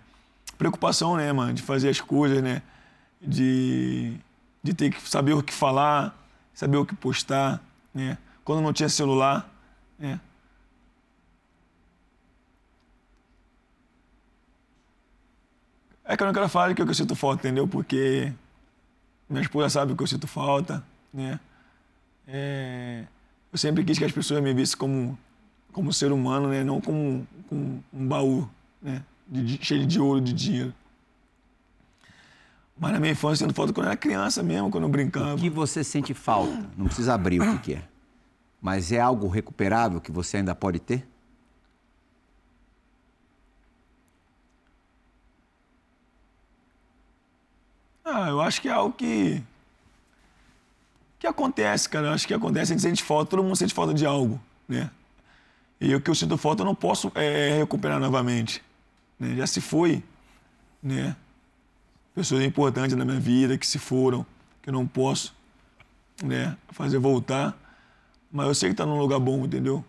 [0.56, 2.62] preocupação, né, mano, de fazer as coisas, né?
[3.20, 4.16] De,
[4.62, 6.16] de ter que saber o que falar,
[6.52, 8.18] saber o que postar, né?
[8.44, 9.48] Quando não tinha celular,
[9.98, 10.20] né?
[16.04, 17.66] É que eu não quero falar que eu sinto falta, entendeu?
[17.66, 18.32] Porque
[19.28, 21.40] minha esposa sabe que eu sinto falta, né?
[22.26, 23.04] É,
[23.52, 25.18] eu sempre quis que as pessoas me vissem como
[25.74, 26.62] como ser humano, né?
[26.62, 28.48] Não como, como um baú,
[28.80, 29.02] né?
[29.26, 30.72] De, cheio de ouro, de dinheiro.
[32.78, 35.34] Mas na minha infância, sinto falta quando eu era criança mesmo, quando eu brincava.
[35.34, 36.70] O que você sente falta?
[36.76, 37.82] Não precisa abrir o que, que é.
[38.60, 41.06] Mas é algo recuperável que você ainda pode ter?
[48.04, 49.42] Ah, eu acho que é algo que.
[51.18, 52.08] que acontece, cara.
[52.08, 54.38] Eu acho que acontece, a gente sente falta, todo mundo sente falta de algo,
[54.68, 54.90] né?
[55.80, 58.62] E o que eu sinto falta eu não posso é, recuperar novamente.
[59.18, 59.36] Né?
[59.36, 60.02] Já se foi,
[60.82, 61.16] né?
[62.14, 64.24] Pessoas importantes na minha vida que se foram,
[64.62, 65.34] que eu não posso
[66.22, 67.56] né, fazer voltar.
[68.30, 69.84] Mas eu sei que está num lugar bom, entendeu?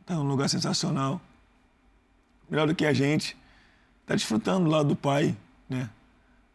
[0.00, 1.20] Está num lugar sensacional.
[2.48, 3.36] Melhor do que a gente.
[4.02, 5.36] Está desfrutando do lado do pai,
[5.68, 5.88] né?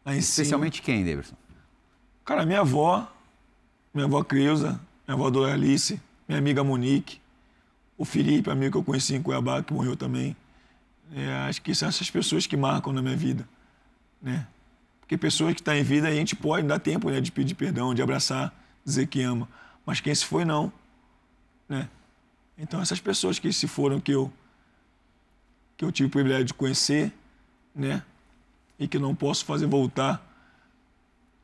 [0.05, 0.85] Em Especialmente cima.
[0.85, 1.35] quem, Davidson?
[2.23, 3.11] Cara, minha avó,
[3.93, 7.19] minha avó Creuza, minha avó Doralice, minha amiga Monique,
[7.97, 10.35] o Felipe, amigo que eu conheci em Cuiabá, que morreu também.
[11.13, 13.47] É, acho que são essas pessoas que marcam na minha vida,
[14.21, 14.47] né?
[14.99, 17.53] Porque pessoas que estão tá em vida, a gente pode dar tempo né, de pedir
[17.53, 18.51] perdão, de abraçar,
[18.83, 19.47] dizer que ama.
[19.85, 20.73] Mas quem se foi, não.
[21.69, 21.87] Né?
[22.57, 24.33] Então, essas pessoas que se foram, que eu,
[25.77, 27.13] que eu tive o privilégio de conhecer,
[27.75, 28.01] né?
[28.77, 30.21] E que não posso fazer voltar.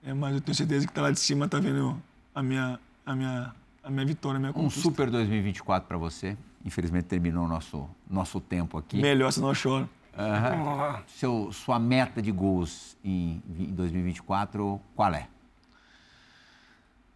[0.03, 2.01] É, mas eu tenho certeza que está lá de cima, está vendo
[2.33, 3.53] a minha, a minha
[3.83, 4.79] a minha vitória, a minha conquista.
[4.79, 6.37] Um super 2024 para você.
[6.63, 9.01] Infelizmente terminou nosso, nosso tempo aqui.
[9.01, 9.89] Melhor, senão eu choro.
[10.17, 11.03] Uhum.
[11.07, 15.27] Seu, sua meta de gols em, em 2024, qual é?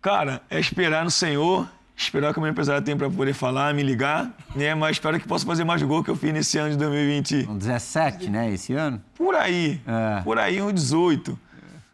[0.02, 3.84] Cara, é esperar no Senhor, esperar que o meu empresário tenha para poder falar, me
[3.84, 4.76] ligar, né?
[4.76, 7.48] Mas espero que possa fazer mais gol que eu fiz nesse ano de 2020.
[7.50, 8.52] Um 17, né?
[8.52, 9.02] Esse ano?
[9.16, 9.80] Por aí.
[9.88, 10.22] É.
[10.22, 11.40] Por aí, um 18.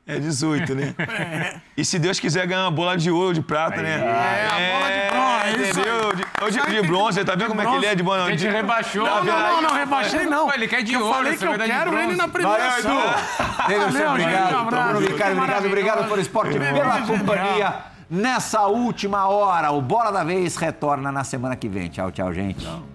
[0.07, 0.95] É 18, né?
[0.97, 1.61] É.
[1.77, 3.93] E se Deus quiser ganhar uma bola de ouro, de prata, aí, né?
[3.93, 5.31] É, a bola de bronze.
[5.41, 6.15] É entendeu?
[6.15, 8.25] De, de, de bronze, tá vendo como é que ele é de bola?
[8.25, 9.03] A gente rebaixou.
[9.03, 10.47] Não, não, não, não, rebaixei não.
[10.47, 11.09] Pô, ele quer de eu ouro.
[11.11, 12.93] Eu falei que eu quero ele na premiação.
[13.57, 14.09] Valeu, Edu.
[14.09, 14.65] obrigado.
[14.65, 17.90] Bruno Ricardo, obrigado, obrigado por esporte, pela companhia.
[18.11, 21.87] Nessa última hora, o Bola da Vez retorna na semana que vem.
[21.87, 22.65] Tchau, tchau, gente.
[22.65, 22.90] Tchau.